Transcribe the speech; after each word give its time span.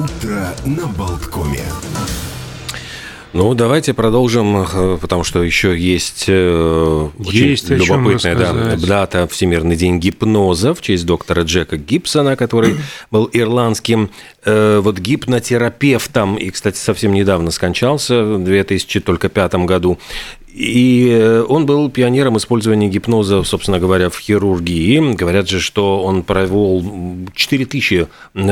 Утро 0.00 0.54
на 0.64 0.86
Болткоме. 0.86 1.62
Ну, 3.34 3.52
давайте 3.52 3.92
продолжим, 3.92 4.56
э, 4.62 4.98
потому 4.98 5.24
что 5.24 5.42
еще 5.42 5.78
есть, 5.78 6.24
э, 6.26 7.08
есть 7.18 7.70
очень 7.70 7.84
любопытная 7.84 8.34
да, 8.34 8.76
дата 8.76 9.28
Всемирный 9.28 9.76
день 9.76 10.00
гипноза 10.00 10.74
в 10.74 10.80
честь 10.80 11.04
доктора 11.04 11.42
Джека 11.42 11.76
Гибсона, 11.76 12.34
который 12.34 12.76
был 13.10 13.28
ирландским 13.30 14.10
э, 14.46 14.80
вот 14.82 14.98
гипнотерапевтом 14.98 16.36
и, 16.36 16.48
кстати, 16.48 16.78
совсем 16.78 17.12
недавно 17.12 17.50
скончался 17.50 18.24
в 18.24 18.42
2005 18.42 19.54
году. 19.66 19.98
И 20.52 21.44
он 21.48 21.64
был 21.64 21.90
пионером 21.90 22.36
использования 22.36 22.88
гипноза, 22.88 23.44
собственно 23.44 23.78
говоря, 23.78 24.10
в 24.10 24.18
хирургии. 24.18 25.14
Говорят 25.14 25.48
же, 25.48 25.60
что 25.60 26.02
он 26.02 26.22
провел 26.22 26.84
4000 27.34 28.08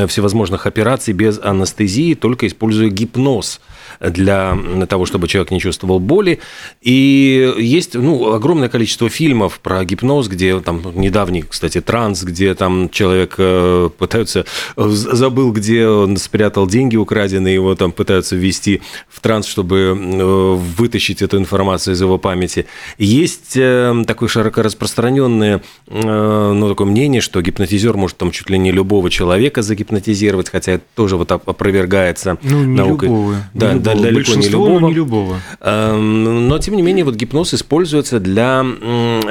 всевозможных 0.07 0.67
операций 0.67 1.13
без 1.13 1.39
анестезии, 1.39 2.15
только 2.15 2.47
используя 2.47 2.89
гипноз 2.89 3.61
для 4.01 4.57
того, 4.89 5.07
чтобы 5.07 5.29
человек 5.29 5.51
не 5.51 5.61
чувствовал 5.61 6.01
боли. 6.01 6.41
И 6.83 7.55
есть 7.59 7.95
ну, 7.95 8.33
огромное 8.33 8.69
количество 8.69 9.09
фильмов 9.09 9.61
про 9.61 9.85
гипноз, 9.85 10.29
где 10.29 10.59
там 10.61 10.83
недавний, 10.95 11.43
кстати, 11.43 11.81
транс, 11.81 12.23
где 12.23 12.55
там 12.55 12.89
человек 12.91 13.35
э, 13.39 13.91
пытаются, 13.97 14.45
забыл, 14.77 15.53
где 15.53 15.87
он 15.87 16.17
спрятал 16.17 16.67
деньги 16.67 16.97
украденные, 16.97 17.55
его 17.55 17.75
там 17.75 17.93
пытаются 17.93 18.37
ввести 18.37 18.83
в 19.09 19.21
транс, 19.21 19.47
чтобы 19.47 19.97
э, 19.99 20.55
вытащить 20.77 21.23
эту 21.23 21.39
информацию 21.39 21.95
из 21.95 22.01
его 22.01 22.19
памяти. 22.19 22.67
Есть 22.99 23.57
э, 23.57 24.05
такое 24.07 24.29
широко 24.29 24.63
распространенное 24.63 25.63
ну, 25.91 26.69
такое 26.69 26.87
мнение, 26.87 27.21
что 27.21 27.41
гипнотизер 27.41 27.97
может 27.97 28.17
там 28.17 28.31
чуть 28.31 28.51
ли 28.51 28.59
не 28.59 28.73
любого 28.73 29.11
человека 29.11 29.63
загипнотизировать, 29.63 30.51
хотя 30.51 30.73
это 30.73 30.85
тоже 30.95 31.17
вот 31.17 31.31
опровергается 31.33 32.39
ну, 32.43 32.65
не 32.65 32.77
наукой. 32.77 33.09
Любого. 33.09 33.37
Да, 33.55 33.73
не 33.73 33.78
да, 33.79 33.95
далеко 33.95 34.35
не 34.35 34.49
любого. 34.49 34.89
не 34.89 34.95
любого. 34.95 35.41
Эм, 35.61 36.49
но, 36.49 36.59
тем 36.59 36.77
не 36.77 36.83
менее, 36.83 37.05
вот 37.05 37.15
гипноз 37.15 37.55
используется 37.55 38.21
для 38.21 38.65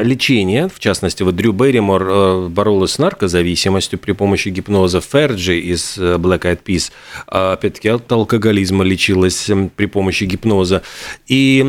лечения. 0.02 0.70
В 0.74 0.80
частности, 0.80 1.24
вот 1.24 1.36
Дрю 1.36 1.52
Берримор 1.54 2.08
э, 2.08 2.48
боролась 2.50 2.92
с 2.92 3.00
наркозависимостью 3.00 4.00
при 4.00 4.14
помощи 4.14 4.50
гипноза. 4.50 5.02
Ферджи 5.02 5.60
из 5.60 5.98
э, 5.98 6.16
Black 6.18 6.42
Eyed 6.42 6.60
Peas, 6.66 6.92
а, 7.28 7.54
опять-таки, 7.54 7.90
от 7.90 8.12
алкоголизма 8.12 8.84
лечилась 8.84 9.50
при 9.76 9.86
помощи 9.86 10.24
гипноза. 10.26 10.82
И 11.28 11.64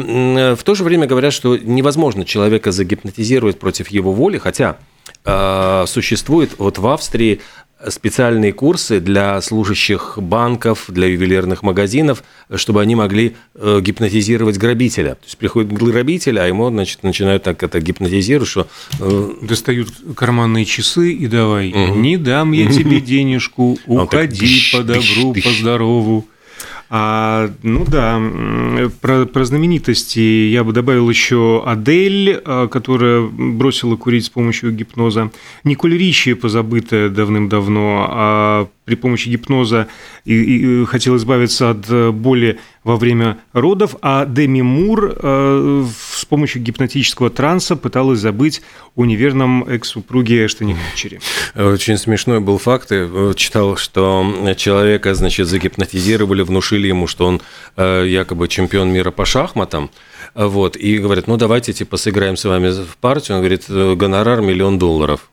в 0.57 0.63
то 0.63 0.75
же 0.75 0.85
время 0.85 1.07
говорят, 1.07 1.33
что 1.33 1.57
невозможно 1.57 2.25
человека 2.25 2.73
загипнотизировать 2.73 3.59
против 3.59 3.89
его 3.89 4.13
воли, 4.13 4.39
хотя 4.39 4.77
э, 5.25 5.85
существует 5.87 6.53
вот 6.59 6.79
в 6.79 6.87
Австрии 6.87 7.41
специальные 7.89 8.53
курсы 8.53 9.01
для 9.01 9.41
служащих 9.41 10.19
банков, 10.21 10.87
для 10.89 11.07
ювелирных 11.07 11.63
магазинов, 11.63 12.25
чтобы 12.55 12.83
они 12.83 12.97
могли 12.97 13.37
э, 13.55 13.81
гипнотизировать 13.81 14.59
грабителя. 14.59 15.15
То 15.15 15.25
есть 15.25 15.39
приходит 15.39 15.73
грабитель, 15.73 16.41
а 16.41 16.47
ему 16.47 16.69
значит, 16.71 17.03
начинают 17.03 17.45
так 17.45 17.63
это 17.63 17.81
гипнотизировать, 17.81 18.49
что... 18.49 18.67
Э, 19.01 19.31
Достают 19.43 19.89
карманные 20.17 20.65
часы 20.65 21.13
и 21.13 21.27
давай, 21.27 21.71
угу. 21.71 21.99
не 21.99 22.17
дам 22.17 22.53
я 22.53 22.67
тебе 22.71 23.01
денежку, 23.01 23.79
уходи 23.87 24.61
по 24.73 24.83
добру, 24.83 25.35
по 25.35 25.51
здорову. 25.51 26.27
А, 26.91 27.51
ну 27.63 27.85
да, 27.87 28.21
про, 29.03 29.27
про 29.27 29.45
знаменитости 29.45 30.49
я 30.51 30.65
бы 30.65 30.73
добавил 30.73 31.11
еще 31.11 31.63
Адель, 31.67 32.41
а, 32.45 32.67
которая 32.67 33.23
бросила 33.23 33.97
курить 33.97 34.25
с 34.25 34.31
помощью 34.31 34.73
гипноза. 34.73 35.31
Николь 35.65 35.99
Ричи, 35.99 36.33
позабытая 36.33 37.11
давным-давно, 37.11 38.07
а 38.11 38.69
при 38.89 38.95
помощи 38.95 39.29
гипноза 39.29 39.89
и, 40.25 40.83
и 40.83 40.85
хотел 40.87 41.17
избавиться 41.17 41.71
от 41.71 41.85
э, 41.91 42.11
боли 42.11 42.59
во 42.85 42.97
время 42.97 43.37
родов, 43.53 43.97
а 44.01 44.25
Деми 44.25 44.63
Мур 44.63 45.15
э, 45.15 45.85
с 45.87 46.08
помощью 46.29 46.63
гипнотического 46.63 47.31
транса 47.31 47.77
пыталась 47.77 48.21
забыть 48.21 48.63
о 48.95 49.05
неверном 49.05 49.65
экс-супруге 49.65 50.47
Эштоне 50.47 50.77
Кутчере. 50.91 51.21
Очень 51.55 51.99
смешной 51.99 52.41
был 52.41 52.59
факт. 52.59 52.91
Я 52.91 53.09
э, 53.11 53.33
читал, 53.37 53.77
что 53.77 54.55
человека, 54.57 55.15
значит, 55.15 55.49
загипнотизировали, 55.49 56.43
внушили 56.43 56.89
ему, 56.89 57.07
что 57.07 57.27
он 57.27 57.41
э, 57.77 58.05
якобы 58.07 58.49
чемпион 58.49 58.91
мира 58.91 59.11
по 59.11 59.25
шахматам. 59.25 59.91
Вот, 60.35 60.77
и 60.77 60.99
говорят, 60.99 61.27
ну 61.27 61.37
давайте 61.37 61.73
типа 61.73 61.97
сыграем 61.97 62.37
с 62.37 62.45
вами 62.45 62.71
в 62.71 62.97
партию. 62.99 63.39
Он 63.39 63.43
говорит, 63.43 63.65
гонорар 63.69 64.41
миллион 64.41 64.79
долларов. 64.79 65.31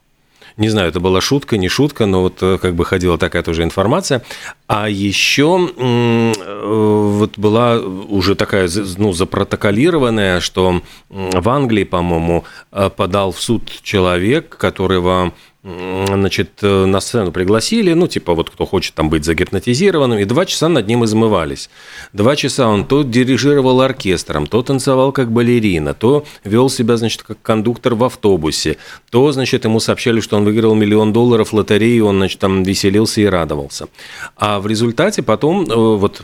Не 0.58 0.70
знаю, 0.70 0.88
это 0.88 1.02
была 1.02 1.20
шутка, 1.20 1.58
не 1.58 1.68
шутка, 1.68 2.06
но 2.06 2.22
вот 2.22 2.42
э, 2.42 2.58
как 2.58 2.76
бы 2.76 2.86
ходила 2.86 3.18
такая 3.18 3.44
тоже 3.44 3.64
информация. 3.64 4.24
А 4.68 4.88
еще 4.90 5.70
э, 5.78 6.34
вот 6.66 7.38
была 7.38 7.78
уже 7.80 8.36
такая, 8.36 8.70
ну, 8.98 9.12
запротоколированная, 9.12 10.40
что 10.40 10.82
в 11.10 11.50
Англии, 11.50 11.84
по-моему, 11.84 12.46
э, 12.72 12.90
подал 12.90 13.34
в 13.34 13.42
суд 13.42 13.70
человек, 13.84 14.56
которого 14.58 15.34
значит, 15.66 16.60
э, 16.62 16.86
на 16.86 17.00
сцену 17.00 17.32
пригласили, 17.32 17.94
ну, 17.94 18.08
типа, 18.08 18.36
вот 18.36 18.52
кто 18.52 18.66
хочет 18.66 18.94
там 18.94 19.10
быть 19.10 19.26
загипнотизированным, 19.26 20.20
и 20.20 20.26
два 20.26 20.46
часа 20.46 20.70
над 20.70 20.88
ним 20.88 21.04
измывались. 21.06 21.70
Два 22.14 22.36
часа 22.36 22.68
он 22.68 22.86
то 22.86 23.02
дирижировал 23.04 23.82
оркестром, 23.82 24.46
то 24.46 24.62
танцевал 24.62 25.12
как 25.12 25.32
балерина, 25.32 25.94
то 25.94 26.26
вел 26.44 26.70
себя, 26.70 26.98
значит, 26.98 27.24
как 27.24 27.42
кондуктор 27.42 27.96
в 27.96 28.04
автобусе, 28.04 28.78
то, 29.10 29.32
значит, 29.32 29.66
ему 29.66 29.80
сообщали, 29.80 30.20
что 30.20 30.38
он 30.38 30.46
выиграл 30.46 30.76
миллион 30.76 31.14
долларов 31.14 31.52
лотереи, 31.52 32.00
он, 32.00 32.18
значит, 32.18 32.40
там 32.40 32.64
веселился 32.64 33.22
и 33.22 33.26
радовался. 33.26 33.88
А 34.36 34.60
в 34.60 34.68
результате 34.68 35.24
потом, 35.24 35.64
э, 35.64 35.76
вот 35.76 36.22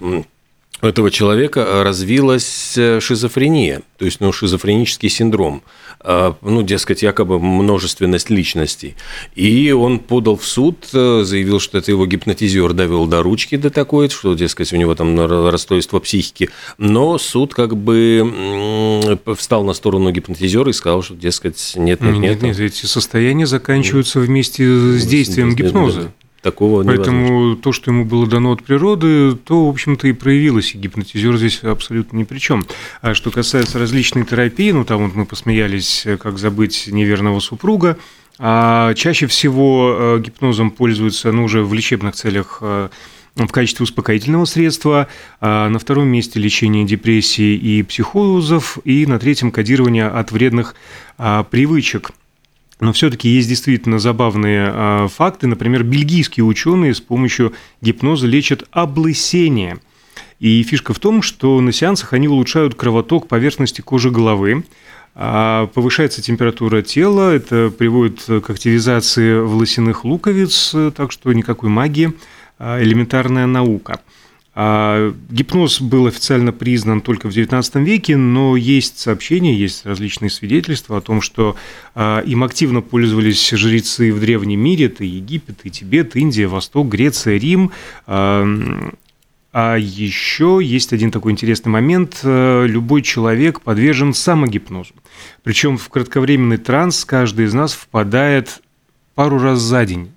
у 0.82 0.86
этого 0.86 1.12
человека 1.12 1.84
развилась 1.84 2.78
э, 2.78 3.00
шизофрения, 3.00 3.82
то 3.98 4.06
есть 4.06 4.20
ну, 4.20 4.32
шизофренический 4.32 5.10
синдром, 5.10 5.62
э, 6.04 6.34
ну, 6.42 6.64
дескать, 6.64 7.04
якобы 7.04 7.40
множественность 7.40 8.30
личностей. 8.30 8.96
И 9.36 9.72
он 9.72 10.00
подал 10.00 10.38
в 10.38 10.46
суд, 10.46 10.88
э, 10.94 11.24
заявил, 11.24 11.60
что 11.60 11.78
это 11.78 11.92
его 11.92 12.06
гипнотизер 12.06 12.74
довел 12.74 13.06
до 13.06 13.22
ручки 13.22 13.58
до 13.58 13.70
такой, 13.70 14.10
что, 14.10 14.34
дескать, 14.34 14.74
у 14.74 14.78
него 14.78 14.96
там 14.96 15.20
расстройство 15.50 16.00
психики. 16.00 16.50
Но 16.78 17.18
суд 17.18 17.54
как 17.54 17.78
бы 17.78 19.20
встал 19.38 19.64
на 19.64 19.74
сторону 19.74 20.12
гипнотизера 20.12 20.70
и 20.70 20.74
сказал, 20.74 21.04
что, 21.04 21.16
дескать, 21.16 21.74
нет, 21.76 22.02
нет, 22.02 22.14
нет. 22.14 22.22
Нет, 22.22 22.42
нет, 22.42 22.60
эти 22.60 22.86
состояния 22.86 23.46
заканчиваются 23.46 24.20
вместе 24.20 24.64
с 24.98 25.06
действием 25.06 25.56
гипноза. 25.56 26.12
Такого 26.42 26.84
Поэтому 26.84 27.28
невозможно. 27.28 27.62
то, 27.62 27.72
что 27.72 27.92
ему 27.92 28.06
было 28.06 28.26
дано 28.26 28.52
от 28.54 28.64
природы, 28.64 29.36
то, 29.36 29.68
в 29.68 29.70
общем-то, 29.70 30.08
и 30.08 30.12
проявилось. 30.12 30.74
И 30.74 30.78
гипнотизер 30.78 31.38
здесь 31.38 31.64
абсолютно 31.64 32.18
ни 32.18 32.24
при 32.24 32.40
чем. 32.40 32.66
А 33.02 33.14
что 33.14 33.30
касается 33.30 33.78
различной 33.78 34.26
терапии, 34.26 34.72
ну, 34.72 34.84
там 34.84 35.06
вот 35.06 35.16
мы 35.16 35.26
посмеялись, 35.26 36.06
как 36.20 36.40
забыть 36.40 36.88
неверного 36.88 37.40
супруга, 37.40 37.98
а 38.40 38.96
чаще 38.96 39.28
всего 39.28 39.96
э, 40.18 40.22
гипнозом 40.26 40.72
пользуются, 40.72 41.32
ну, 41.32 41.44
уже 41.44 41.64
в 41.64 41.76
лечебных 41.76 42.16
целях 42.16 42.58
э, 42.62 42.90
в 43.36 43.48
качестве 43.48 43.84
успокоительного 43.84 44.46
средства, 44.46 45.08
а 45.40 45.70
на 45.70 45.80
втором 45.80 46.08
месте 46.08 46.40
лечение 46.40 46.86
депрессии 46.86 47.56
и 47.56 47.84
психозов, 47.84 48.80
и 48.84 49.06
на 49.06 49.20
третьем 49.20 49.52
кодирование 49.52 50.08
от 50.08 50.32
вредных 50.32 50.76
а, 51.18 51.44
привычек. 51.44 52.12
Но 52.82 52.94
все-таки 52.94 53.30
есть 53.30 53.48
действительно 53.48 54.00
забавные 54.00 54.72
э, 54.74 55.08
факты. 55.08 55.46
Например, 55.46 55.84
бельгийские 55.84 56.44
ученые 56.44 56.96
с 56.96 57.00
помощью 57.00 57.54
гипноза 57.80 58.26
лечат 58.26 58.68
облысение. 58.72 59.78
И 60.40 60.64
фишка 60.64 60.92
в 60.96 61.00
том, 61.00 61.22
что 61.22 61.62
на 61.62 61.72
сеансах 61.72 62.14
они 62.14 62.28
улучшают 62.28 62.74
кровоток 62.74 63.28
поверхности 63.28 63.82
кожи 63.82 64.10
головы, 64.10 64.64
а 65.14 65.68
повышается 65.68 66.24
температура 66.24 66.82
тела, 66.82 67.32
это 67.32 67.70
приводит 67.70 68.24
к 68.24 68.50
активизации 68.50 69.40
волосяных 69.40 70.04
луковиц, 70.04 70.76
так 70.96 71.12
что 71.12 71.32
никакой 71.34 71.70
магии, 71.70 72.14
а 72.58 72.82
элементарная 72.82 73.46
наука. 73.46 74.00
А 74.54 75.14
гипноз 75.30 75.80
был 75.80 76.08
официально 76.08 76.52
признан 76.52 77.00
только 77.00 77.30
в 77.30 77.36
XIX 77.36 77.84
веке, 77.84 78.18
но 78.18 78.58
есть 78.58 79.00
сообщения, 79.00 79.56
есть 79.56 79.86
различные 79.86 80.30
свидетельства 80.30 80.98
о 80.98 81.02
том, 81.02 81.22
что 81.22 81.56
а, 81.96 82.20
им 82.20 82.44
активно 82.44 82.82
пользовались 82.82 83.50
жрецы 83.50 84.12
в 84.12 84.20
древнем 84.20 84.60
мире, 84.60 84.88
это 84.88 85.06
Египет, 85.06 85.60
и 85.64 85.70
Тибет, 85.70 86.18
Индия, 86.18 86.48
Восток, 86.48 86.90
Греция, 86.90 87.38
Рим. 87.38 87.72
А, 88.08 88.46
а 89.54 89.76
еще 89.78 90.60
есть 90.62 90.92
один 90.92 91.12
такой 91.12 91.32
интересный 91.34 91.70
момент. 91.70 92.20
Любой 92.24 93.02
человек 93.02 93.62
подвержен 93.62 94.14
самогипнозу. 94.14 94.94
Причем 95.44 95.78
в 95.78 95.90
кратковременный 95.90 96.58
транс 96.58 97.04
каждый 97.04 97.46
из 97.46 97.54
нас 97.54 97.74
впадает 97.74 98.62
пару 99.16 99.40
раз 99.40 99.60
за 99.60 99.86
день. 99.86 100.12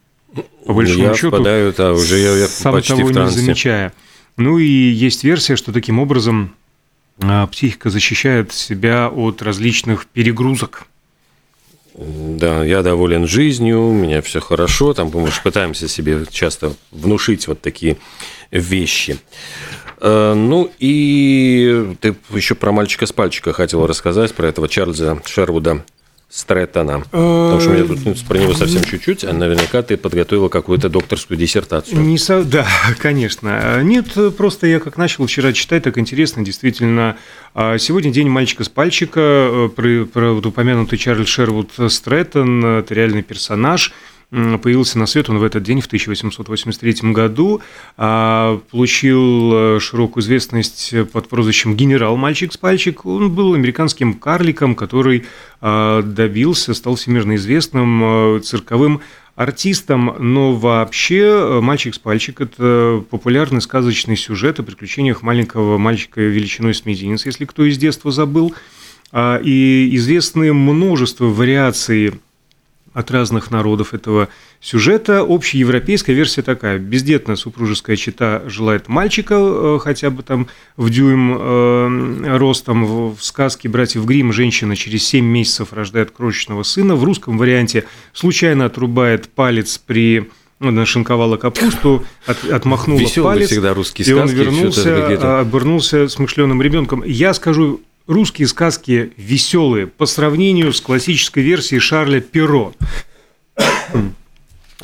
По 0.67 0.73
большому 0.73 1.05
я 1.05 1.15
счету, 1.15 1.29
впадаю, 1.29 1.75
да, 1.77 1.93
уже 1.93 2.19
я, 2.19 2.37
я 2.37 2.47
сам 2.47 2.75
почти 2.75 2.95
того 2.95 3.07
в 3.07 3.13
трансе. 3.13 3.37
не 3.37 3.43
замечая. 3.43 3.93
Ну 4.37 4.59
и 4.59 4.67
есть 4.67 5.25
версия, 5.25 5.57
что 5.57 5.73
таким 5.73 5.99
образом 5.99 6.55
а, 7.21 7.47
психика 7.47 7.91
защищает 7.91 8.53
себя 8.53 9.09
от 9.09 9.43
различных 9.43 10.07
перегрузок. 10.07 10.87
да, 11.95 12.65
я 12.65 12.83
доволен 12.83 13.27
жизнью, 13.29 13.89
у 13.89 13.93
меня 13.93 14.21
все 14.23 14.41
хорошо, 14.41 14.95
там 14.95 15.11
мы 15.15 15.29
пытаемся 15.43 15.87
себе 15.87 16.25
часто 16.31 16.75
внушить 16.91 17.47
вот 17.47 17.61
такие 17.61 17.97
вещи. 18.51 19.19
Э, 20.01 20.35
ну 20.35 20.71
и 20.81 21.95
ты 22.01 22.17
еще 22.31 22.57
про 22.57 22.73
мальчика 22.73 23.07
с 23.07 23.13
пальчика 23.13 23.53
хотел 23.53 23.87
рассказать, 23.87 24.35
про 24.35 24.49
этого 24.49 24.69
Чарльза 24.69 25.23
Шервуда 25.25 25.85
Стрэттона. 26.35 26.99
Потому 26.99 27.61
что 27.61 27.71
у 27.71 27.73
меня 27.75 27.85
тут 27.85 28.05
ну, 28.05 28.15
про 28.27 28.39
него 28.39 28.55
совсем 28.55 28.83
чуть-чуть, 28.83 29.23
а 29.23 29.33
наверняка 29.33 29.83
ты 29.83 29.97
подготовила 29.97 30.49
какую-то 30.49 30.89
докторскую 30.89 31.39
диссертацию. 31.39 32.01
Не 32.01 32.19
со... 32.19 32.43
Да, 32.43 32.67
конечно. 32.99 33.81
Нет, 33.85 34.07
просто 34.37 34.67
я 34.67 34.81
как 34.81 34.97
начал 34.97 35.27
вчера 35.27 35.53
читать, 35.53 35.85
так 35.85 35.97
интересно, 35.97 36.45
действительно. 36.45 37.17
А 37.55 37.79
сегодня 37.79 38.11
день 38.11 38.29
мальчика 38.29 38.65
с 38.65 38.69
пальчика, 38.69 39.21
э, 39.21 39.69
про, 39.69 40.07
про 40.07 40.33
вот 40.33 40.45
упомянутый 40.45 40.99
Чарльз 40.99 41.29
Шервуд 41.29 41.71
Стрэттон, 41.89 42.65
это 42.65 42.95
реальный 42.95 43.23
персонаж– 43.23 43.93
появился 44.63 44.99
на 44.99 45.07
свет 45.07 45.31
он 45.31 45.39
в 45.39 45.45
этот 45.45 45.63
день, 45.63 45.81
в 45.81 45.87
1883 45.87 47.13
году, 47.13 47.61
а, 47.97 48.61
получил 48.71 49.53
э, 49.77 49.81
широкую 49.81 50.23
известность 50.23 50.95
под 51.13 51.29
прозвищем 51.29 51.77
«Генерал 51.77 52.17
мальчик 52.17 52.53
с 52.53 52.57
пальчик». 52.57 53.07
Он 53.07 53.33
был 53.33 53.55
американским 53.55 54.15
карликом, 54.15 54.75
который 54.75 55.25
а, 55.61 56.03
добился, 56.03 56.75
стал 56.75 56.97
всемирно 56.97 57.37
известным 57.37 58.37
э, 58.37 58.41
цирковым 58.41 59.01
артистом, 59.37 60.17
но 60.19 60.53
вообще 60.53 61.21
э, 61.21 61.61
«Мальчик 61.61 61.95
с 61.95 61.99
пальчик»– 61.99 62.41
это 62.43 63.05
популярный 63.11 63.61
сказочный 63.61 64.17
сюжет 64.17 64.59
о 64.61 64.63
приключениях 64.63 65.23
маленького 65.23 65.79
мальчика 65.79 66.21
величиной 66.21 66.75
с 66.75 66.85
мизинец, 66.85 67.25
если 67.27 67.45
кто 67.45 67.65
из 67.65 67.79
детства 67.79 68.11
забыл. 68.11 68.55
А, 69.13 69.39
и 69.39 69.95
известны 69.97 70.53
множество 70.53 71.27
вариаций 71.27 72.15
от 72.94 73.11
разных 73.11 73.50
народов 73.50 73.93
этого 73.93 74.29
сюжета. 74.61 75.25
Общеевропейская 75.29 76.14
версия 76.14 76.43
такая. 76.43 76.79
Бездетная 76.79 77.37
супружеская 77.37 77.96
чита 77.96 78.43
желает 78.46 78.88
мальчика 78.88 79.35
э, 79.37 79.79
хотя 79.82 80.11
бы 80.11 80.23
там 80.23 80.46
в 80.76 80.88
дюйм 80.88 81.37
э, 81.37 82.37
ростом. 82.38 83.11
В 83.14 83.19
сказке 83.20 83.69
«Братьев 83.69 84.06
Гримм» 84.06 84.32
женщина 84.32 84.76
через 84.76 85.05
7 85.05 85.25
месяцев 85.25 85.73
рождает 85.73 86.12
крошечного 86.12 86.62
сына. 86.62 86.94
В 86.94 87.05
русском 87.05 87.37
варианте 87.37 87.85
случайно 88.12 88.67
отрубает 88.67 89.29
палец 89.29 89.76
при 89.79 90.31
ну, 90.61 90.70
нашинковала 90.70 91.37
капусту, 91.37 92.05
от, 92.26 92.44
отмахнула 92.44 93.00
Веселый 93.00 93.35
палец, 93.35 93.50
всегда 93.50 93.75
русские 93.75 94.08
и 94.08 94.12
он 94.12 94.29
сказки, 94.29 94.37
вернулся, 94.37 95.40
обернулся 95.40 96.08
смышленым 96.08 96.62
ребенком. 96.62 97.02
Я 97.05 97.35
скажу 97.35 97.81
русские 98.06 98.49
сказки 98.49 99.12
веселые 99.17 99.87
по 99.87 100.06
сравнению 100.06 100.73
с 100.73 100.81
классической 100.81 101.43
версией 101.43 101.81
Шарля 101.81 102.21
Перо. 102.21 102.75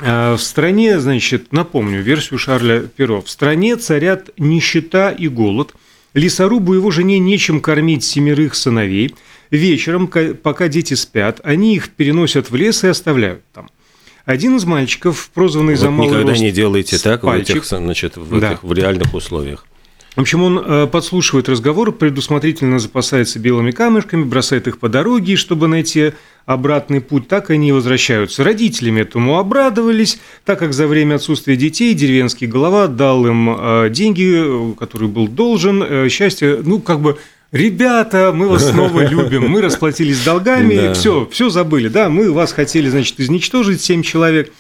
А, 0.03 0.37
в 0.37 0.41
стране, 0.41 0.99
значит, 0.99 1.53
напомню 1.53 2.01
версию 2.01 2.39
Шарля 2.39 2.81
Перо. 2.81 3.21
В 3.21 3.29
стране 3.29 3.77
царят 3.77 4.31
нищета 4.39 5.11
и 5.11 5.29
голод. 5.29 5.75
Лесорубу 6.15 6.73
его 6.73 6.91
жене 6.91 7.19
нечем 7.19 7.61
кормить 7.61 8.03
семерых 8.03 8.55
сыновей. 8.55 9.15
Вечером, 9.51 10.09
пока 10.09 10.69
дети 10.69 10.95
спят, 10.95 11.41
они 11.45 11.75
их 11.75 11.91
переносят 11.91 12.51
в 12.51 12.57
лес 12.57 12.83
и 12.83 12.87
оставляют 12.87 13.43
там. 13.53 13.69
Один 14.25 14.57
из 14.57 14.65
мальчиков, 14.65 15.31
прозванный 15.35 15.75
вот 15.75 15.81
за 15.81 15.91
малый 15.91 16.09
никогда 16.11 16.31
рост 16.31 16.41
не 16.41 16.53
делайте 16.53 16.97
так 16.99 17.21
пальчик, 17.23 17.57
в 17.57 17.59
этих, 17.59 17.65
значит, 17.67 18.17
в, 18.17 18.41
Да. 18.41 18.53
этих, 18.53 18.63
в 18.63 18.73
реальных 18.73 19.13
условиях. 19.13 19.67
В 20.17 20.21
общем, 20.21 20.43
он 20.43 20.59
э, 20.59 20.87
подслушивает 20.89 21.49
разговор, 21.49 21.93
предусмотрительно 21.93 22.79
запасается 22.81 23.39
белыми 23.39 23.71
камешками, 23.71 24.25
бросает 24.25 24.67
их 24.67 24.79
по 24.79 24.89
дороге, 24.89 25.37
чтобы 25.37 25.69
найти 25.69 26.13
обратный 26.47 27.01
путь, 27.01 27.29
так 27.29 27.51
они 27.51 27.69
и 27.69 27.73
возвращаются. 27.73 28.43
Родителями 28.43 29.03
этому 29.03 29.39
обрадовались, 29.39 30.19
так 30.45 30.59
как 30.59 30.73
за 30.73 30.89
время 30.89 31.15
отсутствия 31.17 31.55
детей 31.57 31.95
деревенский 31.95 32.49
голова 32.49 32.89
дал 32.89 33.25
им 33.25 33.51
э, 33.57 33.89
деньги, 33.91 34.75
которые 34.79 35.09
был 35.09 35.29
должен. 35.29 35.83
Э, 35.83 36.09
Счастье, 36.09 36.61
ну, 36.65 36.81
как 36.81 37.01
бы 37.01 37.17
Ребята, 37.53 38.31
мы 38.33 38.49
вас 38.49 38.71
снова 38.71 39.01
любим, 39.09 39.49
мы 39.49 39.61
расплатились 39.61 40.23
долгами, 40.25 40.77
Да. 40.77 40.95
все, 40.95 41.29
все 41.33 41.51
забыли, 41.51 41.89
да, 41.89 42.09
мы 42.09 42.31
вас 42.33 42.53
хотели, 42.53 42.89
значит, 42.89 43.19
изничтожить, 43.19 43.81
семь 43.81 44.03
человек. 44.05 44.53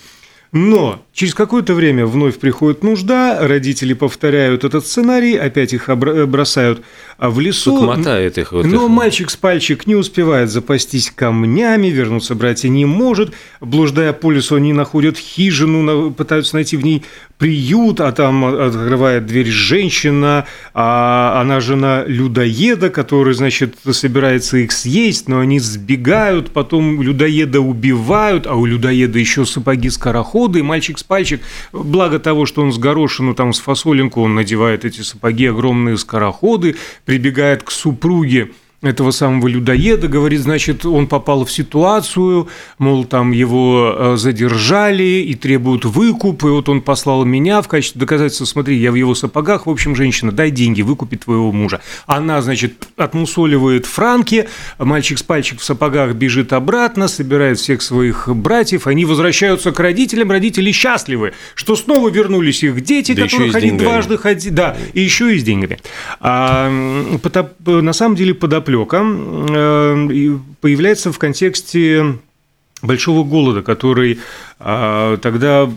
Но 0.53 1.00
через 1.20 1.34
какое-то 1.34 1.75
время 1.75 2.06
вновь 2.06 2.38
приходит 2.38 2.82
нужда, 2.82 3.46
родители 3.46 3.93
повторяют 3.93 4.64
этот 4.64 4.87
сценарий, 4.87 5.37
опять 5.37 5.75
их 5.75 5.90
обра- 5.90 6.25
бросают 6.25 6.81
а, 7.19 7.28
в 7.28 7.40
лесу. 7.40 7.76
Тут 7.76 7.87
мотает 7.87 8.38
их 8.38 8.52
вот 8.52 8.64
Но 8.64 8.84
их. 8.87 8.88
мальчик 8.88 9.28
с 9.28 9.37
пальчик 9.37 9.87
не 9.87 9.94
успевает 9.94 10.49
запастись 10.49 11.12
камнями, 11.14 11.88
вернуться 11.88 12.34
братья 12.34 12.70
не 12.70 12.87
может. 12.87 13.34
Блуждая 13.61 14.14
по 14.14 14.32
лесу, 14.32 14.56
они 14.56 14.72
находят 14.72 15.19
хижину, 15.19 16.11
пытаются 16.11 16.55
найти 16.55 16.78
в 16.78 16.84
ней 16.84 17.05
приют, 17.37 18.00
а 18.00 18.12
там 18.12 18.44
открывает 18.44 19.26
дверь 19.26 19.49
женщина, 19.49 20.46
а 20.72 21.40
она 21.40 21.61
жена 21.61 22.05
людоеда, 22.06 22.88
который, 22.88 23.34
значит, 23.34 23.76
собирается 23.90 24.58
их 24.58 24.72
съесть, 24.72 25.28
но 25.28 25.40
они 25.40 25.58
сбегают, 25.58 26.50
потом 26.50 27.02
людоеда 27.02 27.61
убивают, 27.61 28.46
а 28.46 28.55
у 28.55 28.64
людоеда 28.64 29.19
еще 29.19 29.44
сапоги-скороходы, 29.44 30.61
и 30.61 30.62
мальчик 30.62 30.99
с 30.99 31.02
пальчик, 31.11 31.41
благо 31.73 32.21
того, 32.21 32.47
что 32.47 32.62
он 32.62 32.73
с 32.73 32.79
горошину, 32.79 33.35
там, 33.35 33.53
с 33.53 33.59
фасолинку, 33.59 34.23
он 34.23 34.37
надевает 34.37 34.85
эти 34.85 35.01
сапоги, 35.01 35.47
огромные 35.47 35.99
скороходы, 35.99 36.77
прибегает 37.05 37.65
к 37.65 37.73
супруге, 37.73 38.53
этого 38.82 39.11
самого 39.11 39.47
людоеда, 39.47 40.09
говорит, 40.09 40.41
значит, 40.41 40.87
он 40.87 41.06
попал 41.06 41.44
в 41.44 41.53
ситуацию, 41.53 42.49
мол, 42.79 43.05
там 43.05 43.32
его 43.32 43.94
э, 43.94 44.17
задержали 44.17 45.03
и 45.03 45.35
требуют 45.35 45.85
выкуп, 45.85 46.44
и 46.44 46.47
вот 46.47 46.69
он 46.71 46.81
послал 46.81 47.27
меня 47.27 47.61
в 47.61 47.69
качестве 47.69 47.99
доказательства, 47.99 48.47
смотри, 48.47 48.79
я 48.79 48.91
в 48.91 48.94
его 48.94 49.15
сапогах, 49.15 49.67
в 49.67 49.71
общем, 49.71 49.94
женщина, 49.94 50.32
дай 50.32 50.50
деньги, 50.50 50.81
выкупи 50.81 51.19
твоего 51.19 51.53
мужа. 51.53 51.82
Она, 52.06 52.41
значит, 52.41 52.88
отмусоливает 52.97 53.85
франки, 53.85 54.49
мальчик 54.79 55.19
с 55.19 55.23
пальчик 55.23 55.61
в 55.61 55.65
сапогах 55.65 56.15
бежит 56.15 56.55
обратно, 56.55 57.06
собирает 57.06 57.59
всех 57.59 57.82
своих 57.82 58.29
братьев, 58.35 58.87
они 58.87 59.05
возвращаются 59.05 59.73
к 59.73 59.81
родителям, 59.81 60.31
родители 60.31 60.73
счастливы, 60.73 61.35
что 61.55 61.77
снова 61.77 62.09
вернулись 62.09 62.62
их 62.62 62.81
дети, 62.82 63.12
Да 63.12 63.23
которых 63.25 63.55
они 63.55 63.73
дважды 63.73 64.17
ходили, 64.17 64.55
да, 64.55 64.77
и 64.94 65.00
еще 65.00 65.35
и 65.35 65.38
с 65.38 65.43
деньгами. 65.43 65.79
А, 66.21 66.71
на 67.67 67.93
самом 67.93 68.17
деле 68.17 68.32
подоплека 68.70 69.02
э, 69.02 70.38
появляется 70.61 71.12
в 71.12 71.19
контексте 71.19 72.19
большого 72.82 73.25
голода, 73.25 73.62
который 73.62 74.20
а, 74.58 75.19
тогда 75.19 75.70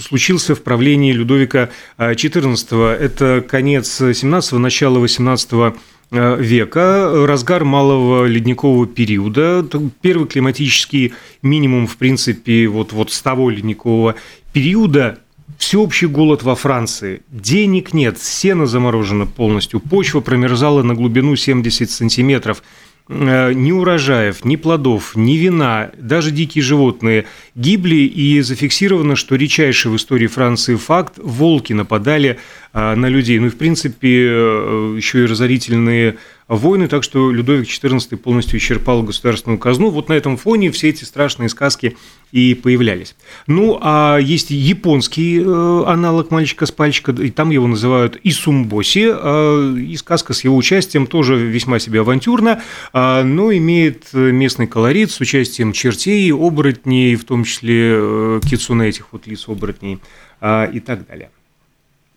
случился 0.00 0.56
в 0.56 0.62
правлении 0.62 1.12
Людовика 1.12 1.70
XIV. 1.98 2.94
Это 2.94 3.44
конец 3.48 4.00
17-го, 4.00 4.58
начало 4.58 4.98
18 4.98 5.50
э, 5.52 6.36
века, 6.40 7.26
разгар 7.26 7.64
малого 7.64 8.24
ледникового 8.24 8.88
периода, 8.88 9.64
первый 10.00 10.26
климатический 10.26 11.14
минимум, 11.42 11.86
в 11.86 11.96
принципе, 11.96 12.66
вот, 12.66 12.92
вот 12.92 13.12
с 13.12 13.22
того 13.22 13.48
ледникового 13.50 14.16
периода 14.52 15.20
Всеобщий 15.58 16.06
голод 16.06 16.42
во 16.42 16.54
Франции. 16.54 17.22
Денег 17.30 17.94
нет, 17.94 18.18
сено 18.18 18.66
заморожено 18.66 19.26
полностью, 19.26 19.80
почва 19.80 20.20
промерзала 20.20 20.82
на 20.82 20.94
глубину 20.94 21.34
70 21.34 21.90
сантиметров. 21.90 22.62
Э, 23.08 23.52
Ни 23.54 23.72
урожаев, 23.72 24.44
ни 24.44 24.56
плодов, 24.56 25.14
ни 25.14 25.34
вина, 25.34 25.90
даже 25.96 26.30
дикие 26.30 26.62
животные 26.62 27.26
гибли, 27.54 27.96
и 27.96 28.40
зафиксировано, 28.40 29.16
что 29.16 29.36
редчайший 29.36 29.92
в 29.92 29.96
истории 29.96 30.26
Франции 30.26 30.74
факт– 30.74 31.14
волки 31.16 31.72
нападали 31.72 32.38
а, 32.72 32.96
на 32.96 33.06
людей. 33.06 33.38
Ну 33.38 33.46
и, 33.46 33.50
в 33.50 33.56
принципе, 33.56 34.26
э, 34.28 34.94
еще 34.96 35.22
и 35.22 35.26
разорительные 35.26 36.16
войны, 36.48 36.86
так 36.86 37.02
что 37.02 37.30
Людовик 37.32 37.66
XIV 37.66 38.16
полностью 38.16 38.58
исчерпал 38.58 39.02
государственную 39.02 39.58
казну. 39.58 39.90
Вот 39.90 40.08
на 40.08 40.12
этом 40.12 40.36
фоне 40.36 40.70
все 40.70 40.90
эти 40.90 41.04
страшные 41.04 41.48
сказки 41.48 41.96
и 42.32 42.54
появлялись. 42.54 43.16
Ну, 43.46 43.78
а 43.80 44.18
есть 44.18 44.50
японский 44.50 45.40
э, 45.40 45.84
аналог 45.86 46.30
«Мальчика 46.30 46.66
с 46.66 46.72
пальчика», 46.72 47.12
и 47.12 47.30
там 47.30 47.50
его 47.50 47.66
называют 47.66 48.18
Исумбоси, 48.22 49.08
э, 49.10 49.78
и 49.78 49.96
сказка 49.96 50.34
с 50.34 50.44
его 50.44 50.56
участием 50.56 51.06
тоже 51.06 51.36
весьма 51.36 51.78
себе 51.78 52.00
авантюрна, 52.00 52.62
а, 52.92 53.22
но 53.22 53.52
имеет 53.52 54.12
местный 54.12 54.66
колорит 54.66 55.10
с 55.10 55.20
участием 55.20 55.72
чертей, 55.72 56.32
оборотней, 56.32 57.14
в 57.16 57.24
том 57.24 57.44
числе 57.44 57.92
э, 57.96 58.40
кицуне 58.48 58.88
этих 58.88 59.12
вот 59.12 59.26
лиц 59.26 59.48
оборотней 59.48 60.00
а, 60.40 60.64
и 60.64 60.80
так 60.80 61.06
далее. 61.06 61.30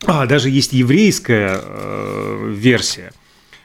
А, 0.06 0.26
даже 0.26 0.48
есть 0.48 0.72
еврейская 0.72 1.60
э, 1.62 2.52
версия. 2.56 3.12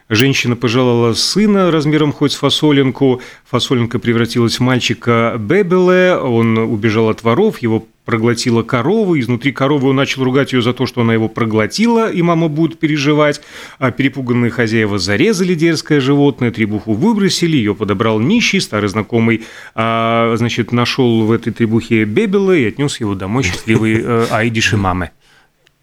Женщина 0.10 0.56
пожелала 0.56 1.14
сына 1.14 1.72
размером 1.72 2.14
хоть 2.14 2.34
с 2.34 2.36
фасолинку. 2.36 3.22
Фасолинка 3.46 3.98
превратилась 3.98 4.58
в 4.58 4.60
мальчика 4.60 5.36
Бебеле. 5.40 6.16
Он 6.16 6.60
убежал 6.60 7.10
от 7.10 7.24
воров, 7.24 7.58
его 7.58 7.88
проглотила 8.06 8.62
корова, 8.62 9.20
изнутри 9.20 9.52
коровы 9.52 9.90
он 9.90 9.96
начал 9.96 10.24
ругать 10.24 10.54
ее 10.54 10.62
за 10.62 10.74
то, 10.74 10.86
что 10.86 11.02
она 11.02 11.16
его 11.16 11.28
проглотила, 11.28 12.12
и 12.12 12.22
мама 12.22 12.50
будет 12.50 12.78
переживать. 12.78 13.42
А 13.80 13.90
перепуганные 13.90 14.52
хозяева 14.52 15.00
зарезали 15.00 15.56
дерзкое 15.56 16.00
животное, 16.00 16.52
требуху 16.52 16.94
выбросили, 16.94 17.58
ее 17.58 17.74
подобрал 17.74 18.20
нищий, 18.20 18.60
старый 18.60 18.90
знакомый, 18.90 19.44
а, 19.74 20.36
значит, 20.38 20.72
нашел 20.72 21.26
в 21.26 21.32
этой 21.32 21.52
требухе 21.52 22.06
Бебела 22.06 22.56
и 22.56 22.68
отнес 22.68 23.00
его 23.00 23.16
домой 23.16 23.42
счастливый 23.42 24.00
э, 24.04 24.28
Айдиши 24.30 24.78
мамы. 24.78 25.10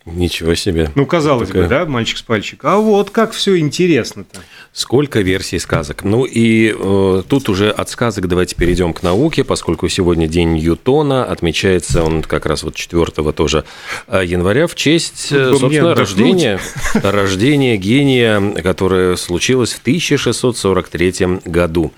Ничего 0.05 0.57
себе. 0.57 0.91
Ну, 0.97 1.07
казалось 1.07 1.49
Такая... 1.49 1.63
бы, 1.63 1.69
да, 1.69 1.87
мальчик 1.87 2.19
с 2.19 2.23
пальчика. 2.23 2.73
А 2.73 2.77
вот 2.79 3.11
как 3.11 3.33
все 3.33 3.57
интересно-то. 3.59 4.41
Сколько 4.73 5.21
версий 5.21 5.61
сказок. 5.61 6.03
Ну 6.03 6.25
и 6.25 6.75
э, 6.77 7.23
тут 7.29 7.49
уже 7.49 7.71
от 7.71 7.89
сказок 7.89 8.27
давайте 8.27 8.57
перейдем 8.57 8.95
к 8.95 9.03
науке, 9.03 9.45
поскольку 9.45 9.89
сегодня 9.89 10.27
день 10.27 10.55
Ньютона, 10.55 11.25
отмечается 11.25 12.03
он 12.03 12.23
как 12.23 12.47
раз 12.47 12.65
вот 12.65 12.75
4 12.75 13.33
тоже 13.33 13.65
э, 14.09 14.23
января 14.25 14.67
в 14.67 14.75
честь, 14.75 15.29
ну, 15.31 15.57
собственно, 15.57 15.95
рождения, 15.95 16.59
рождения 16.95 17.77
гения, 17.77 18.41
которое 18.63 19.17
случилось 19.17 19.73
в 19.73 19.81
1643 19.83 21.43
году. 21.45 21.93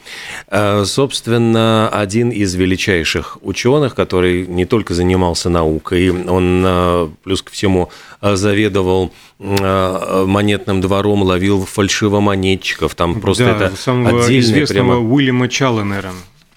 Э, 0.49 0.85
собственно, 0.85 1.89
один 1.89 2.31
из 2.31 2.55
величайших 2.55 3.39
ученых, 3.41 3.95
который 3.95 4.47
не 4.47 4.67
только 4.67 4.93
занимался 4.93 5.49
наукой, 5.49 6.11
он 6.11 6.63
э, 6.67 7.09
плюс 7.23 7.41
ко 7.41 7.51
всему 7.51 7.89
заведовал 8.21 9.13
монетным 9.39 10.81
двором, 10.81 11.23
ловил 11.23 11.65
фальшивомонетчиков, 11.65 12.95
там 12.95 13.21
просто 13.21 13.45
да, 13.45 13.67
это 13.67 13.77
самого 13.77 14.25
отдельная 14.25 14.41
известного 14.41 14.87
прямо... 14.87 14.99
Уильяма 15.01 15.49
Чалленера. 15.49 16.13